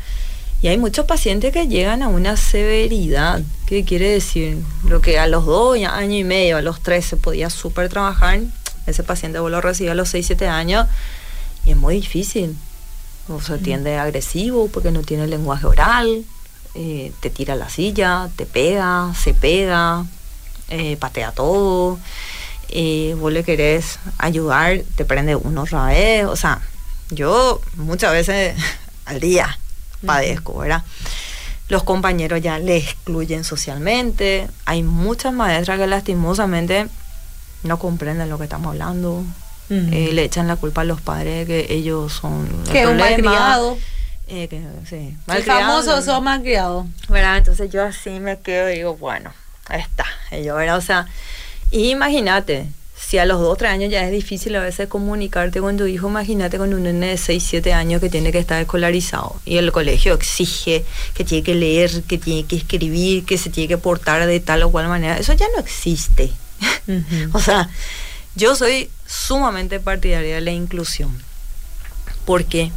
Y 0.62 0.68
hay 0.68 0.78
muchos 0.78 1.04
pacientes 1.04 1.52
que 1.52 1.68
llegan 1.68 2.02
a 2.02 2.08
una 2.08 2.36
severidad. 2.38 3.42
¿Qué 3.66 3.84
quiere 3.84 4.08
decir? 4.10 4.56
Lo 4.88 5.00
que 5.02 5.18
a 5.18 5.26
los 5.26 5.44
dos 5.44 5.76
años 5.84 6.14
y 6.20 6.24
medio, 6.24 6.56
a 6.56 6.62
los 6.62 6.80
tres 6.82 7.04
se 7.06 7.16
podía 7.16 7.50
súper 7.50 7.88
trabajar. 7.90 8.40
Ese 8.86 9.02
paciente 9.02 9.38
vos 9.38 9.50
lo 9.50 9.60
recibís 9.60 9.90
a 9.90 9.94
los 9.94 10.08
6, 10.08 10.26
7 10.26 10.48
años 10.48 10.86
y 11.66 11.72
es 11.72 11.76
muy 11.76 11.94
difícil. 11.96 12.56
O 13.28 13.40
se 13.40 13.58
tiende 13.58 13.96
agresivo 13.98 14.68
porque 14.68 14.90
no 14.90 15.02
tiene 15.02 15.26
lenguaje 15.26 15.66
oral, 15.66 16.24
eh, 16.74 17.12
te 17.20 17.30
tira 17.30 17.54
la 17.56 17.68
silla, 17.68 18.28
te 18.36 18.46
pega, 18.46 19.12
se 19.18 19.34
pega, 19.34 20.04
eh, 20.68 20.96
patea 20.98 21.32
todo. 21.32 21.98
eh, 22.68 23.16
vos 23.18 23.32
le 23.32 23.42
querés 23.42 23.98
ayudar, 24.18 24.82
te 24.96 25.04
prende 25.04 25.34
uno 25.36 25.62
otra 25.62 25.86
vez. 25.86 26.24
O 26.26 26.36
sea, 26.36 26.60
yo 27.10 27.60
muchas 27.76 28.12
veces 28.12 28.54
al 29.06 29.20
día 29.20 29.58
padezco, 30.06 30.58
¿verdad? 30.58 30.82
Los 31.68 31.82
compañeros 31.84 32.40
ya 32.40 32.58
le 32.58 32.76
excluyen 32.78 33.44
socialmente. 33.44 34.48
Hay 34.64 34.82
muchas 34.82 35.32
maestras 35.32 35.78
que 35.78 35.86
lastimosamente 35.86 36.88
no 37.62 37.78
comprenden 37.78 38.28
lo 38.28 38.38
que 38.38 38.44
estamos 38.44 38.68
hablando. 38.72 39.24
Eh, 39.68 40.10
le 40.12 40.24
echan 40.24 40.48
la 40.48 40.56
culpa 40.56 40.80
a 40.80 40.84
los 40.84 41.00
padres 41.00 41.46
que 41.46 41.66
ellos 41.70 42.12
son 42.12 42.48
el 42.66 42.72
que 42.72 42.86
un 42.88 42.96
malcriado. 42.96 43.78
Eh, 44.32 44.46
que, 44.48 44.62
sí, 44.88 45.16
El 45.26 45.42
famoso 45.42 45.96
no. 45.96 46.02
sos 46.02 46.22
malcriado. 46.22 46.86
¿verdad? 47.08 47.38
Entonces 47.38 47.70
yo 47.70 47.84
así 47.84 48.10
me 48.10 48.38
quedo 48.38 48.70
y 48.70 48.76
digo, 48.76 48.96
bueno, 48.96 49.32
ahí 49.66 49.80
está. 49.80 50.04
Y 50.30 50.44
yo, 50.44 50.54
¿verdad? 50.54 50.76
O 50.76 50.80
sea, 50.80 51.08
imagínate, 51.72 52.68
si 52.96 53.18
a 53.18 53.24
los 53.24 53.40
2 53.40 53.58
3 53.58 53.72
años 53.72 53.90
ya 53.90 54.04
es 54.04 54.12
difícil 54.12 54.54
a 54.54 54.60
veces 54.60 54.88
comunicarte 54.88 55.60
con 55.60 55.76
tu 55.76 55.86
hijo, 55.86 56.08
imagínate 56.08 56.58
con 56.58 56.72
un 56.72 56.84
nene 56.84 57.08
de 57.08 57.16
6, 57.16 57.44
7 57.44 57.72
años 57.72 58.00
que 58.00 58.08
tiene 58.08 58.30
que 58.30 58.38
estar 58.38 58.60
escolarizado. 58.60 59.40
Y 59.44 59.56
el 59.56 59.72
colegio 59.72 60.14
exige 60.14 60.84
que 61.14 61.24
tiene 61.24 61.42
que 61.42 61.56
leer, 61.56 62.02
que 62.04 62.18
tiene 62.18 62.44
que 62.44 62.54
escribir, 62.56 63.24
que 63.24 63.36
se 63.36 63.50
tiene 63.50 63.66
que 63.66 63.78
portar 63.78 64.24
de 64.26 64.38
tal 64.38 64.62
o 64.62 64.70
cual 64.70 64.86
manera. 64.86 65.18
Eso 65.18 65.32
ya 65.32 65.46
no 65.54 65.60
existe. 65.60 66.30
O 67.32 67.40
sea, 67.40 67.68
yo 68.36 68.54
soy 68.54 68.90
sumamente 69.06 69.80
partidaria 69.80 70.36
de 70.36 70.40
la 70.40 70.50
inclusión. 70.52 71.16
¿Por 72.24 72.44
qué? 72.44 72.70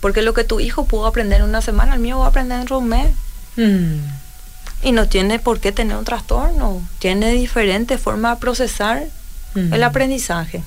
Porque 0.00 0.22
lo 0.22 0.32
que 0.34 0.44
tu 0.44 0.60
hijo 0.60 0.84
pudo 0.86 1.06
aprender 1.06 1.40
en 1.40 1.48
una 1.48 1.60
semana, 1.62 1.94
el 1.94 2.00
mío 2.00 2.18
va 2.18 2.26
a 2.26 2.28
aprender 2.28 2.66
de 2.66 2.74
un 2.74 2.88
mes. 2.88 3.08
Mm. 3.56 3.96
Y 4.82 4.92
no 4.92 5.08
tiene 5.08 5.38
por 5.38 5.60
qué 5.60 5.72
tener 5.72 5.96
un 5.96 6.04
trastorno. 6.04 6.82
Tiene 6.98 7.32
diferentes 7.32 8.00
formas 8.00 8.36
de 8.36 8.40
procesar 8.40 9.04
Mm. 9.54 9.74
el 9.74 9.82
aprendizaje. 9.82 10.62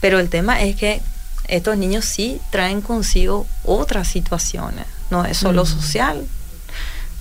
Pero 0.00 0.18
el 0.20 0.28
tema 0.28 0.60
es 0.62 0.76
que 0.76 1.00
estos 1.46 1.76
niños 1.78 2.04
sí 2.04 2.40
traen 2.50 2.80
consigo 2.82 3.46
otras 3.64 4.08
situaciones. 4.08 4.84
No 5.10 5.24
es 5.24 5.38
solo 5.38 5.62
Mm. 5.64 5.66
social, 5.66 6.26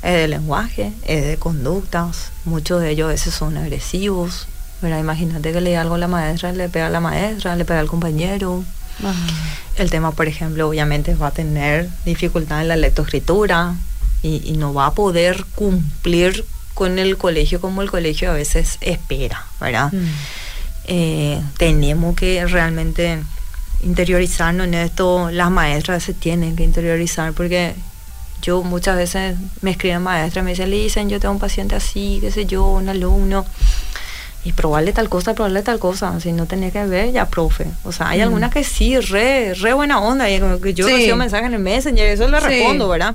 es 0.04 0.14
de 0.14 0.28
lenguaje, 0.28 0.92
es 1.08 1.26
de 1.26 1.38
conductas. 1.38 2.32
Muchos 2.46 2.82
de 2.82 2.90
ellos 2.92 3.06
a 3.06 3.12
veces 3.12 3.34
son 3.34 3.58
agresivos. 3.58 4.48
Imagínate 4.84 5.54
que 5.54 5.62
le 5.62 5.72
da 5.72 5.82
algo 5.82 5.96
a 5.96 5.98
la 5.98 6.08
maestra, 6.08 6.52
le 6.52 6.68
pega 6.70 6.88
a 6.88 6.90
la 6.90 7.00
maestra, 7.00 7.56
le 7.56 7.64
pega 7.66 7.80
al 7.80 7.88
compañero. 7.88 8.64
El 9.78 9.90
tema, 9.90 10.12
por 10.12 10.28
ejemplo, 10.28 10.68
obviamente 10.68 11.16
va 11.16 11.28
a 11.28 11.32
tener 11.32 11.90
dificultad 12.06 12.62
en 12.62 12.68
la 12.68 12.76
lectoescritura 12.76 13.76
y, 14.22 14.42
y 14.44 14.58
no 14.58 14.74
va 14.74 14.88
a 14.88 14.94
poder 14.94 15.46
cumplir 15.56 16.46
con 16.78 17.00
el 17.00 17.18
colegio 17.18 17.60
como 17.60 17.82
el 17.82 17.90
colegio 17.90 18.30
a 18.30 18.34
veces 18.36 18.78
espera, 18.82 19.46
¿verdad? 19.60 19.92
Mm. 19.92 20.06
Eh, 20.86 21.42
tenemos 21.58 22.16
que 22.16 22.46
realmente 22.46 23.20
interiorizarnos 23.82 24.68
en 24.68 24.76
esto. 24.76 25.32
Las 25.32 25.50
maestras 25.50 26.04
se 26.04 26.14
tienen 26.14 26.56
que 26.56 26.64
interiorizar 26.64 27.34
porque 27.34 27.74
yo 28.44 28.62
muchas 28.62 28.96
veces 28.96 29.38
me 29.62 29.72
escriben 29.72 30.04
maestras, 30.04 30.46
me 30.46 30.52
dicen, 30.52 30.70
dicen, 30.70 31.10
yo 31.10 31.20
tengo 31.20 31.34
un 31.34 31.40
paciente 31.40 31.76
así, 31.76 32.20
qué 32.22 32.32
sé 32.32 32.46
yo, 32.46 32.68
un 32.68 32.90
alumno. 32.90 33.44
Y 34.48 34.54
probarle 34.54 34.94
tal 34.94 35.10
cosa, 35.10 35.34
probarle 35.34 35.62
tal 35.62 35.78
cosa. 35.78 36.18
Si 36.22 36.32
no 36.32 36.46
tenés 36.46 36.72
que 36.72 36.86
ver, 36.86 37.12
ya, 37.12 37.26
profe. 37.28 37.66
O 37.84 37.92
sea, 37.92 38.08
hay 38.10 38.20
Mm. 38.20 38.24
algunas 38.24 38.54
que 38.54 38.64
sí, 38.64 38.98
re, 38.98 39.54
re 39.56 39.74
buena 39.74 40.00
onda. 40.00 40.30
Y 40.30 40.40
como 40.40 40.62
que 40.62 40.74
yo 40.74 40.88
Sí. 40.88 40.94
recibo 40.94 41.18
mensajes 41.18 41.48
en 41.48 41.54
el 41.56 41.60
Messenger, 41.60 42.08
eso 42.08 42.30
le 42.30 42.40
Sí. 42.40 42.48
respondo, 42.48 42.88
¿verdad? 42.88 43.14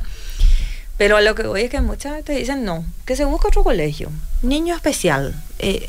Pero 0.98 1.16
a 1.16 1.22
lo 1.22 1.34
que 1.34 1.44
voy 1.46 1.62
es 1.62 1.70
que 1.70 1.80
muchas 1.80 2.12
veces 2.12 2.26
te 2.26 2.32
dicen 2.34 2.66
no, 2.66 2.84
que 3.06 3.16
se 3.16 3.24
busque 3.24 3.46
otro 3.48 3.64
colegio. 3.64 4.10
Niño 4.42 4.74
especial. 4.74 5.34
eh, 5.58 5.88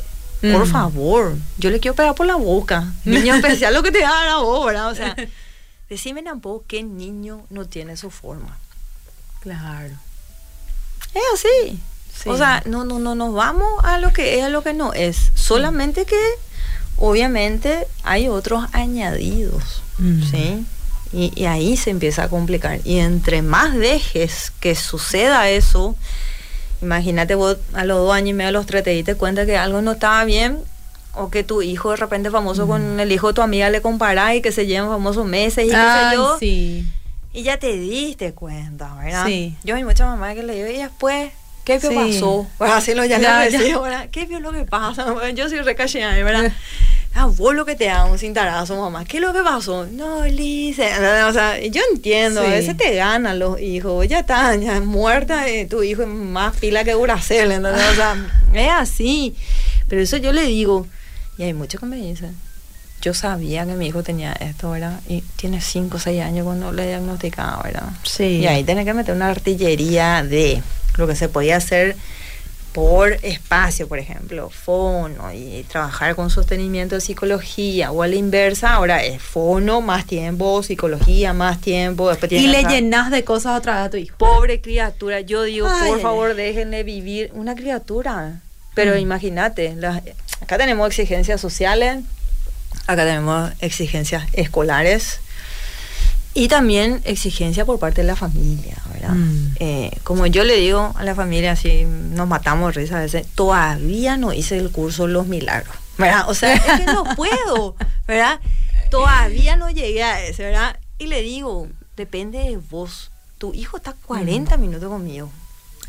Por 0.52 0.66
Mm. 0.66 0.72
favor, 0.72 1.36
yo 1.56 1.70
le 1.70 1.80
quiero 1.80 1.94
pegar 1.94 2.14
por 2.14 2.26
la 2.26 2.36
boca. 2.36 2.92
Niño 3.06 3.34
especial, 3.62 3.72
lo 3.72 3.82
que 3.82 3.90
te 3.92 4.00
da 4.00 4.22
a 4.22 4.26
la 4.26 4.36
voz, 4.36 4.66
¿verdad? 4.66 4.90
O 4.90 4.94
sea, 4.94 5.16
decime 5.88 6.22
tampoco 6.22 6.64
qué 6.68 6.82
niño 6.82 7.46
no 7.50 7.66
tiene 7.66 7.96
su 7.96 8.10
forma. 8.10 8.58
Claro. 9.40 9.94
Es 11.14 11.22
así. 11.34 11.78
O 12.26 12.36
sea, 12.36 12.62
no, 12.66 12.84
no, 12.84 12.98
no 12.98 13.14
nos 13.14 13.34
vamos 13.34 13.68
a 13.84 13.98
lo 13.98 14.12
que 14.12 14.38
es, 14.38 14.44
a 14.44 14.48
lo 14.48 14.62
que 14.62 14.72
no 14.72 14.92
es. 14.92 15.30
Solamente 15.34 16.04
que, 16.06 16.18
obviamente, 16.96 17.86
hay 18.02 18.28
otros 18.28 18.64
añadidos, 18.72 19.82
Mm. 19.98 20.22
¿sí? 20.24 20.66
Y, 21.12 21.32
y 21.40 21.44
ahí 21.46 21.76
se 21.76 21.90
empieza 21.90 22.24
a 22.24 22.28
complicar. 22.28 22.80
Y 22.84 22.98
entre 22.98 23.42
más 23.42 23.74
dejes 23.74 24.52
que 24.58 24.74
suceda 24.74 25.48
eso, 25.48 25.94
imagínate 26.82 27.36
vos 27.36 27.58
a 27.74 27.84
los 27.84 27.98
dos 27.98 28.12
años 28.12 28.30
y 28.30 28.32
medio, 28.32 28.48
a 28.48 28.52
los 28.52 28.66
tres, 28.66 28.82
te 28.82 28.90
diste 28.90 29.14
cuenta 29.14 29.46
que 29.46 29.56
algo 29.56 29.80
no 29.82 29.92
estaba 29.92 30.24
bien, 30.24 30.58
o 31.14 31.30
que 31.30 31.44
tu 31.44 31.62
hijo 31.62 31.90
de 31.92 31.96
repente 31.96 32.30
famoso 32.30 32.66
con 32.66 32.98
el 32.98 33.12
hijo 33.12 33.28
de 33.28 33.34
tu 33.34 33.42
amiga 33.42 33.70
le 33.70 33.80
comparás 33.80 34.34
y 34.34 34.42
que 34.42 34.50
se 34.50 34.66
llevan 34.66 34.88
famosos 34.88 35.24
meses 35.24 35.66
y 35.66 35.68
qué 35.68 35.74
sé 35.76 36.14
yo. 36.16 36.36
sí. 36.40 36.86
Y 37.32 37.42
ya 37.44 37.56
te 37.58 37.76
diste 37.78 38.32
cuenta, 38.32 38.94
¿verdad? 38.94 39.26
Sí. 39.26 39.56
Yo 39.64 39.74
hay 39.76 39.82
muchas 39.84 40.06
mamás 40.08 40.34
que 40.34 40.42
le 40.44 40.54
digo, 40.54 40.68
y 40.68 40.78
después, 40.82 41.30
¿qué 41.64 41.80
Sí. 41.80 41.88
pasó? 41.94 42.46
Pues 42.58 42.70
así 42.72 42.94
lo 42.94 43.04
ya 43.04 43.18
Ya, 43.18 43.48
ya. 43.48 43.58
decía, 43.58 43.78
¿verdad? 43.78 44.08
¿Qué 44.10 44.26
vio 44.26 44.40
lo 44.40 44.52
que 44.52 44.64
pasa? 44.64 45.04
Bueno, 45.12 45.28
yo 45.30 45.48
soy 45.48 45.60
recachada, 45.60 46.14
¿verdad? 46.22 46.52
Ah, 47.16 47.26
vos 47.26 47.54
lo 47.54 47.64
que 47.64 47.76
te 47.76 47.88
hago 47.90 48.10
un 48.10 48.18
cintarazo, 48.18 48.76
mamá. 48.76 49.04
¿Qué 49.04 49.18
es 49.18 49.22
lo 49.22 49.32
que 49.32 49.40
pasó? 49.42 49.86
No, 49.86 50.24
Lice. 50.26 50.82
O 51.28 51.32
sea, 51.32 51.60
yo 51.60 51.80
entiendo, 51.92 52.40
Sí. 52.42 52.46
a 52.48 52.50
veces 52.50 52.76
te 52.76 52.94
ganan 52.96 53.38
los 53.38 53.60
hijos. 53.60 54.06
Ya 54.08 54.18
está, 54.20 54.56
ya 54.56 54.80
muerta, 54.80 55.48
eh, 55.48 55.66
tu 55.66 55.82
hijo 55.84 56.02
es 56.02 56.08
más 56.08 56.56
pila 56.56 56.82
que 56.82 56.94
¿entendés? 57.52 57.88
O 57.92 57.94
sea, 57.94 58.16
es 58.54 58.68
así. 58.70 59.36
Pero 59.88 60.02
eso 60.02 60.16
yo 60.16 60.32
le 60.32 60.42
digo, 60.42 60.88
y 61.38 61.44
hay 61.44 61.54
muchos 61.54 61.78
que 61.78 61.86
me 61.86 61.96
dicen, 61.96 62.34
yo 63.00 63.14
sabía 63.14 63.64
que 63.64 63.74
mi 63.74 63.86
hijo 63.86 64.02
tenía 64.02 64.32
esto, 64.32 64.70
¿verdad? 64.72 64.98
Y 65.08 65.20
tiene 65.36 65.60
5 65.60 65.98
o 65.98 66.00
6 66.00 66.20
años 66.20 66.44
cuando 66.44 66.72
le 66.72 66.88
diagnosticaba, 66.88 67.62
¿verdad? 67.62 67.90
Sí. 68.02 68.38
Y 68.38 68.46
ahí 68.48 68.64
tenés 68.64 68.86
que 68.86 68.94
meter 68.94 69.14
una 69.14 69.28
artillería 69.28 70.24
de 70.24 70.62
lo 70.96 71.06
que 71.06 71.16
se 71.16 71.28
podía 71.28 71.56
hacer 71.56 71.96
por 72.72 73.12
espacio, 73.22 73.86
por 73.86 74.00
ejemplo, 74.00 74.50
fono 74.50 75.32
y 75.32 75.64
trabajar 75.68 76.16
con 76.16 76.28
sostenimiento 76.28 76.96
de 76.96 77.00
psicología 77.00 77.92
o 77.92 78.02
a 78.02 78.08
la 78.08 78.16
inversa, 78.16 78.74
ahora 78.74 79.04
es 79.04 79.22
fono 79.22 79.80
más 79.80 80.06
tiempo, 80.06 80.60
psicología 80.64 81.32
más 81.32 81.60
tiempo, 81.60 82.08
después 82.10 82.32
Y 82.32 82.48
le 82.48 82.64
llenas 82.64 83.12
de 83.12 83.22
cosas 83.22 83.58
otra 83.58 83.76
vez 83.76 83.86
a 83.86 83.90
tu 83.90 83.96
hijo. 83.96 84.16
Pobre 84.18 84.60
criatura, 84.60 85.20
yo 85.20 85.44
digo, 85.44 85.68
Ay, 85.70 85.88
por 85.88 86.00
favor, 86.02 86.34
déjenle 86.34 86.82
vivir 86.82 87.30
una 87.34 87.54
criatura. 87.54 88.40
Pero 88.74 88.96
Mm. 88.96 88.98
imagínate, 88.98 89.76
acá 90.40 90.58
tenemos 90.58 90.88
exigencias 90.88 91.40
sociales, 91.40 92.02
acá 92.88 93.04
tenemos 93.04 93.52
exigencias 93.60 94.24
escolares 94.32 95.20
y 96.34 96.48
también 96.48 97.00
exigencia 97.04 97.64
por 97.64 97.78
parte 97.78 98.00
de 98.00 98.08
la 98.08 98.16
familia, 98.16 98.74
¿verdad? 99.08 99.14
Mm. 99.16 99.56
Eh, 99.60 99.98
como 100.02 100.26
yo 100.26 100.44
le 100.44 100.56
digo 100.56 100.92
a 100.96 101.04
la 101.04 101.14
familia, 101.14 101.52
así 101.52 101.84
nos 101.84 102.26
matamos 102.28 102.74
risa 102.74 102.98
a 102.98 103.02
veces, 103.02 103.26
todavía 103.34 104.16
no 104.16 104.32
hice 104.32 104.58
el 104.58 104.70
curso 104.70 105.06
Los 105.06 105.26
Milagros, 105.26 105.74
¿verdad? 105.98 106.28
O 106.28 106.34
sea, 106.34 106.54
es 106.54 106.62
que 106.62 106.84
no 106.86 107.04
puedo, 107.16 107.76
¿verdad? 108.06 108.40
Todavía 108.90 109.56
no 109.56 109.70
llegué 109.70 110.02
a 110.02 110.22
ese, 110.24 110.44
¿verdad? 110.44 110.78
Y 110.98 111.06
le 111.06 111.22
digo, 111.22 111.68
depende 111.96 112.38
de 112.38 112.56
vos. 112.56 113.10
Tu 113.38 113.52
hijo 113.54 113.76
está 113.76 113.94
40 114.06 114.56
minutos 114.56 114.88
conmigo. 114.88 115.30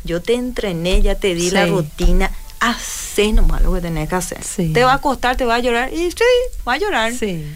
Yo 0.04 0.20
te 0.20 0.34
entrené, 0.34 1.02
ya 1.02 1.14
te 1.14 1.34
di 1.34 1.50
la 1.50 1.66
rutina. 1.66 2.30
Hacé 2.60 3.32
nomás 3.32 3.62
lo 3.62 3.72
que 3.74 3.80
tenés 3.80 4.08
que 4.08 4.14
hacer. 4.14 4.42
Sí. 4.42 4.72
Te 4.72 4.82
va 4.82 4.94
a 4.94 5.00
costar, 5.00 5.36
te 5.36 5.44
va 5.44 5.56
a 5.56 5.58
llorar. 5.60 5.92
Y 5.92 6.10
sí, 6.10 6.16
va 6.66 6.74
a 6.74 6.78
llorar. 6.78 7.12
Sí, 7.12 7.46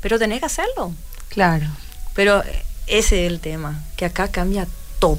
Pero 0.00 0.18
tenés 0.18 0.40
que 0.40 0.46
hacerlo. 0.46 0.92
claro. 1.28 1.66
Pero 2.14 2.42
ese 2.86 3.26
es 3.26 3.30
el 3.32 3.40
tema, 3.40 3.84
que 3.96 4.06
acá 4.06 4.28
cambia 4.28 4.66
todo. 4.98 5.18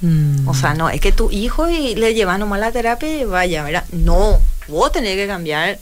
Mm. 0.00 0.48
O 0.48 0.54
sea, 0.54 0.74
no, 0.74 0.90
es 0.90 1.00
que 1.00 1.12
tu 1.12 1.30
hijo 1.30 1.68
y 1.68 1.94
le 1.94 2.14
llevas 2.14 2.38
nomás 2.38 2.60
la 2.60 2.72
terapia 2.72 3.20
y 3.20 3.24
vaya, 3.24 3.62
¿verdad? 3.64 3.84
No, 3.92 4.38
vos 4.68 4.92
tenés 4.92 5.16
que 5.16 5.26
cambiar. 5.26 5.78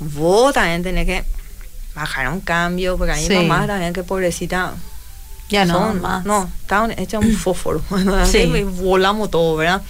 Vos 0.00 0.54
también 0.54 0.82
tenés 0.82 1.06
que 1.06 1.24
bajar 1.94 2.28
un 2.28 2.40
cambio, 2.40 2.96
porque 2.96 3.12
hay 3.12 3.26
Sí. 3.26 3.34
mamás 3.34 3.66
también 3.66 3.92
que 3.92 4.04
pobrecita 4.04 4.74
ya 5.48 5.64
no, 5.64 5.94
más. 5.94 6.24
no, 6.24 6.50
estaban 6.60 6.92
hechas 6.98 7.22
un 7.24 7.34
fósforo, 7.36 7.82
¿verdad? 7.90 8.26
Sí. 8.30 8.46
Volamos 8.64 9.30
todo, 9.30 9.56
¿verdad? 9.56 9.82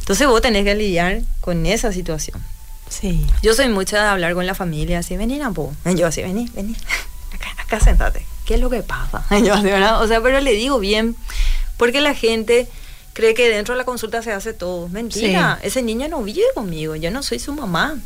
Entonces 0.00 0.26
vos 0.26 0.40
tenés 0.40 0.64
que 0.64 0.74
lidiar 0.74 1.22
con 1.40 1.66
esa 1.66 1.92
situación. 1.92 2.40
Sí. 2.88 3.26
Yo 3.42 3.52
soy 3.54 3.68
mucha 3.68 4.00
de 4.02 4.08
hablar 4.08 4.34
con 4.34 4.46
la 4.46 4.54
familia, 4.54 5.00
así, 5.00 5.16
vení, 5.16 5.38
Napo. 5.38 5.74
Yo 5.84 6.06
así, 6.06 6.22
vení, 6.22 6.48
vení, 6.54 6.76
acá, 7.34 7.48
acá 7.62 7.80
sentate. 7.80 8.24
¿Qué 8.44 8.54
es 8.54 8.60
lo 8.60 8.70
que 8.70 8.82
pasa? 8.82 9.24
Yo 9.44 9.54
así, 9.54 9.64
¿verdad? 9.64 10.00
O 10.02 10.06
sea, 10.06 10.20
pero 10.20 10.40
le 10.40 10.52
digo 10.52 10.78
bien, 10.78 11.16
porque 11.76 12.00
la 12.00 12.14
gente 12.14 12.66
cree 13.12 13.34
que 13.34 13.48
dentro 13.48 13.74
de 13.74 13.78
la 13.78 13.84
consulta 13.84 14.22
se 14.22 14.32
hace 14.32 14.52
todo. 14.52 14.88
Mentira, 14.88 15.58
ese 15.62 15.82
niño 15.82 16.08
no 16.08 16.22
vive 16.22 16.46
conmigo, 16.54 16.96
yo 16.96 17.10
no 17.10 17.22
soy 17.22 17.38
su 17.38 17.52
mamá. 17.52 17.96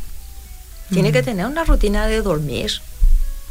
Tiene 0.91 1.11
Mm. 1.11 1.13
que 1.13 1.23
tener 1.23 1.47
una 1.47 1.65
rutina 1.65 2.07
de 2.07 2.21
dormir. 2.23 2.81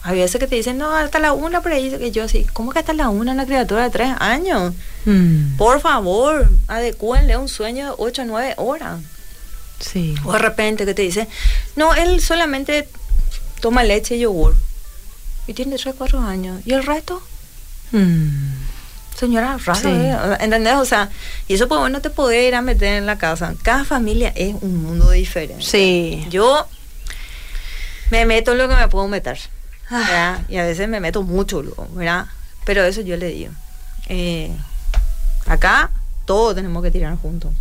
Hay 0.04 0.18
veces 0.18 0.40
que 0.40 0.48
te 0.48 0.56
dicen, 0.56 0.78
no, 0.78 0.96
hasta 0.96 1.20
la 1.20 1.34
una 1.34 1.62
por 1.62 1.74
ahí, 1.74 1.90
que 1.98 2.12
yo 2.12 2.24
así, 2.24 2.46
¿cómo 2.54 2.72
que 2.72 2.80
hasta 2.80 2.94
la 2.94 3.10
una 3.10 3.34
una 3.34 3.46
criatura 3.46 3.84
de 3.84 3.90
tres 3.90 4.10
años? 4.20 4.74
Mm. 5.06 5.58
Por 5.58 5.82
favor, 5.82 6.50
adecúenle 6.68 7.36
un 7.36 7.50
sueño 7.50 7.86
de 7.88 7.94
8 7.98 8.22
o 8.22 8.26
9 8.26 8.54
horas. 8.58 9.00
Sí. 9.82 10.16
O 10.26 10.32
de 10.34 10.40
repente 10.40 10.86
que 10.86 10.94
te 10.94 11.02
dice, 11.02 11.28
no, 11.76 11.94
él 11.96 12.22
solamente 12.22 12.88
toma 13.60 13.84
leche 13.84 14.16
y 14.16 14.20
yogur. 14.20 14.56
Y 15.48 15.54
tiene 15.54 15.78
3 15.78 15.96
4 15.98 16.20
años. 16.20 16.62
¿Y 16.66 16.72
el 16.74 16.86
resto? 16.86 17.22
Mm. 17.92 18.59
Señora, 19.20 19.58
raro, 19.66 19.80
Sí. 19.80 19.88
¿eh? 19.90 20.16
¿entendés? 20.40 20.76
O 20.76 20.86
sea, 20.86 21.10
y 21.48 21.56
eso 21.56 21.68
pues 21.68 21.80
vos 21.80 21.92
no 21.92 22.00
te 22.02 22.10
podés 22.10 22.48
ir 22.48 22.56
a 22.56 22.62
meter 22.62 22.94
en 22.94 23.06
la 23.06 23.18
casa. 23.18 23.54
Cada 23.64 23.84
familia 23.84 24.32
es 24.36 24.56
un 24.62 24.82
mundo 24.84 25.12
diferente. 25.12 25.64
Sí. 25.64 26.26
Yo 26.30 26.66
me 28.12 28.26
meto 28.26 28.54
en 28.54 28.58
lo 28.60 28.70
que 28.70 28.76
me 28.76 28.88
puedo 28.88 29.08
meter. 29.08 29.38
Ah. 29.90 30.00
¿verdad? 30.08 30.40
Y 30.50 30.58
a 30.58 30.64
veces 30.64 30.88
me 30.88 31.00
meto 31.00 31.24
mucho, 31.24 31.64
¿verdad? 31.94 32.28
Pero 32.66 32.84
eso 32.84 33.02
yo 33.02 33.18
le 33.18 33.28
digo. 33.28 33.52
eh, 34.08 34.52
acá 35.46 35.90
todos 36.26 36.56
tenemos 36.56 36.82
que 36.84 36.92
tirar 36.92 37.16
juntos. 37.18 37.52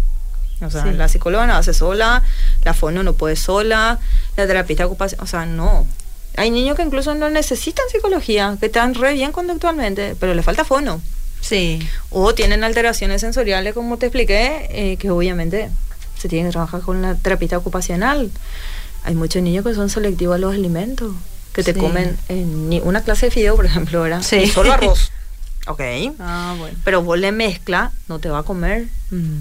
O 0.61 0.71
sea, 0.71 0.83
Sí. 0.83 0.93
la 0.93 1.09
psicóloga 1.09 1.47
no 1.47 1.55
hace 1.55 1.73
sola, 1.75 2.23
la 2.65 2.75
fono 2.75 3.03
no 3.03 3.13
puede 3.15 3.37
sola, 3.37 3.99
la 4.37 4.47
terapista 4.47 4.87
ocupación, 4.87 5.21
o 5.23 5.27
sea, 5.27 5.45
no. 5.47 5.87
Hay 6.37 6.51
niños 6.51 6.77
que 6.77 6.83
incluso 6.83 7.15
no 7.15 7.31
necesitan 7.31 7.85
psicología, 7.91 8.57
que 8.61 8.67
están 8.67 8.95
re 8.95 9.13
bien 9.15 9.33
conductualmente, 9.33 10.17
pero 10.21 10.35
le 10.35 10.43
falta 10.43 10.65
fono. 10.65 11.01
Sí. 11.41 11.87
O 12.11 12.35
tienen 12.35 12.65
alteraciones 12.65 13.21
sensoriales, 13.21 13.75
como 13.75 13.97
te 13.97 14.07
expliqué, 14.07 14.67
eh, 14.71 14.97
que 14.97 15.11
obviamente 15.11 15.71
se 16.19 16.29
tienen 16.29 16.49
que 16.49 16.53
trabajar 16.53 16.81
con 16.83 17.01
la 17.03 17.15
terapista 17.15 17.57
ocupacional. 17.59 18.31
Hay 19.05 19.15
muchos 19.15 19.43
niños 19.43 19.65
que 19.65 19.75
son 19.75 19.89
selectivos 19.89 20.35
a 20.35 20.39
los 20.39 20.55
alimentos, 20.55 21.15
que 21.53 21.63
te 21.63 21.73
Sí. 21.75 21.79
comen 21.81 22.17
en 22.29 22.69
ni 22.69 22.81
una 22.81 23.03
clase 23.03 23.27
de 23.27 23.31
fideo, 23.33 23.57
por 23.57 23.67
ejemplo, 23.67 24.03
¿verdad? 24.03 24.23
Sí. 24.23 24.37
Y 24.37 24.47
solo 24.49 24.73
arroz. 24.73 25.11
ok. 25.67 25.81
Ah, 26.19 26.55
bueno. 26.59 26.77
Pero 26.85 27.03
vos 27.03 27.19
le 27.19 27.33
mezcla, 27.33 27.93
no 28.09 28.19
te 28.19 28.29
va 28.29 28.39
a 28.41 28.43
comer. 28.43 28.89
Mm. 29.11 29.39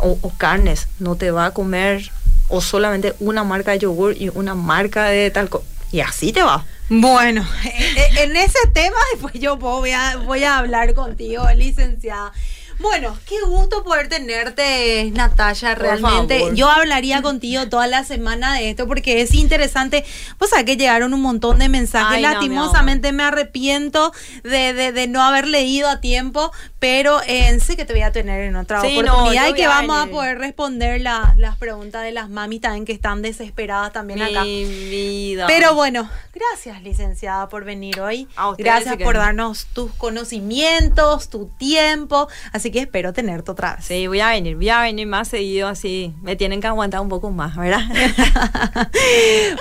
O, 0.00 0.18
o 0.22 0.30
carnes, 0.36 0.88
no 0.98 1.14
te 1.16 1.30
va 1.30 1.46
a 1.46 1.50
comer. 1.52 2.10
O 2.48 2.60
solamente 2.60 3.14
una 3.20 3.44
marca 3.44 3.70
de 3.70 3.78
yogur 3.78 4.16
y 4.16 4.28
una 4.30 4.54
marca 4.56 5.04
de 5.04 5.30
tal 5.30 5.48
cosa. 5.48 5.64
Y 5.92 6.00
así 6.00 6.32
te 6.32 6.42
va. 6.42 6.64
Bueno, 6.88 7.46
e- 7.64 8.22
en 8.22 8.36
ese 8.36 8.58
tema 8.72 8.96
después 9.12 9.34
yo 9.34 9.56
voy 9.56 9.92
a, 9.92 10.16
voy 10.16 10.42
a 10.44 10.58
hablar 10.58 10.92
contigo, 10.94 11.44
licenciada. 11.54 12.32
Bueno, 12.80 13.16
qué 13.26 13.36
gusto 13.46 13.84
poder 13.84 14.08
tenerte, 14.08 15.10
Natalia, 15.14 15.74
realmente. 15.74 16.42
Yo 16.54 16.68
hablaría 16.70 17.20
contigo 17.22 17.68
toda 17.68 17.86
la 17.86 18.04
semana 18.04 18.54
de 18.54 18.70
esto 18.70 18.86
porque 18.86 19.20
es 19.20 19.34
interesante. 19.34 20.04
Vos 20.38 20.50
sabés 20.50 20.64
que 20.64 20.76
llegaron 20.76 21.12
un 21.12 21.20
montón 21.20 21.58
de 21.58 21.68
mensajes. 21.68 22.16
Ay, 22.16 22.22
no, 22.22 22.30
Lastimosamente 22.30 23.12
me 23.12 23.22
arrepiento 23.22 24.12
de, 24.44 24.72
de- 24.72 24.92
de 24.92 25.06
no 25.08 25.22
haber 25.22 25.46
leído 25.46 25.88
a 25.88 26.00
tiempo, 26.00 26.52
pero 26.78 27.20
eh, 27.26 27.58
sé 27.60 27.76
que 27.76 27.84
te 27.84 27.92
voy 27.92 28.02
a 28.02 28.12
tener 28.12 28.40
en 28.42 28.56
otra 28.56 28.80
Sí, 28.80 29.00
no, 29.02 29.12
oportunidad 29.12 29.44
yo 29.44 29.50
y 29.50 29.54
que 29.54 29.64
a 29.66 29.68
vamos 29.68 29.98
a 29.98 30.06
poder 30.06 30.38
responder 30.38 31.00
la- 31.00 31.34
las 31.36 31.56
preguntas 31.56 32.02
de 32.02 32.12
las 32.12 32.28
mamis 32.30 32.62
también 32.62 32.84
que 32.86 32.92
están 32.92 33.20
desesperadas 33.22 33.92
también 33.92 34.22
acá. 34.22 34.42
Mi 34.44 34.64
vida. 34.64 35.46
Pero 35.46 35.74
bueno, 35.74 36.08
gracias 36.34 36.82
licenciada 36.82 37.48
por 37.48 37.64
venir 37.64 38.00
hoy. 38.00 38.26
A 38.36 38.54
Gracias 38.56 38.96
por 38.96 39.16
darnos 39.16 39.66
tus 39.74 39.92
conocimientos, 39.94 41.28
tu 41.28 41.46
tiempo. 41.58 42.28
Así 42.52 42.69
que 42.70 42.80
espero 42.80 43.12
tenerte 43.12 43.50
otra 43.50 43.76
vez. 43.76 43.84
Sí, 43.84 44.06
voy 44.06 44.20
a 44.20 44.30
venir, 44.30 44.56
voy 44.56 44.68
a 44.68 44.82
venir 44.82 45.06
más 45.06 45.28
seguido 45.28 45.68
así. 45.68 46.14
Me 46.22 46.36
tienen 46.36 46.60
que 46.60 46.66
aguantar 46.66 47.00
un 47.00 47.08
poco 47.08 47.30
más, 47.30 47.56
¿verdad? 47.56 47.82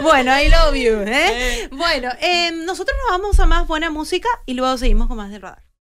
bueno, 0.01 0.31
I 0.39 0.49
love 0.49 0.75
you. 0.75 1.03
¿eh? 1.05 1.69
Bueno, 1.71 2.09
eh, 2.21 2.51
nosotros 2.51 2.97
nos 3.03 3.19
vamos 3.19 3.39
a 3.39 3.45
más 3.45 3.67
buena 3.67 3.89
música 3.89 4.29
y 4.45 4.53
luego 4.53 4.77
seguimos 4.77 5.07
con 5.07 5.17
más 5.17 5.31
del 5.31 5.41
radar. 5.41 5.68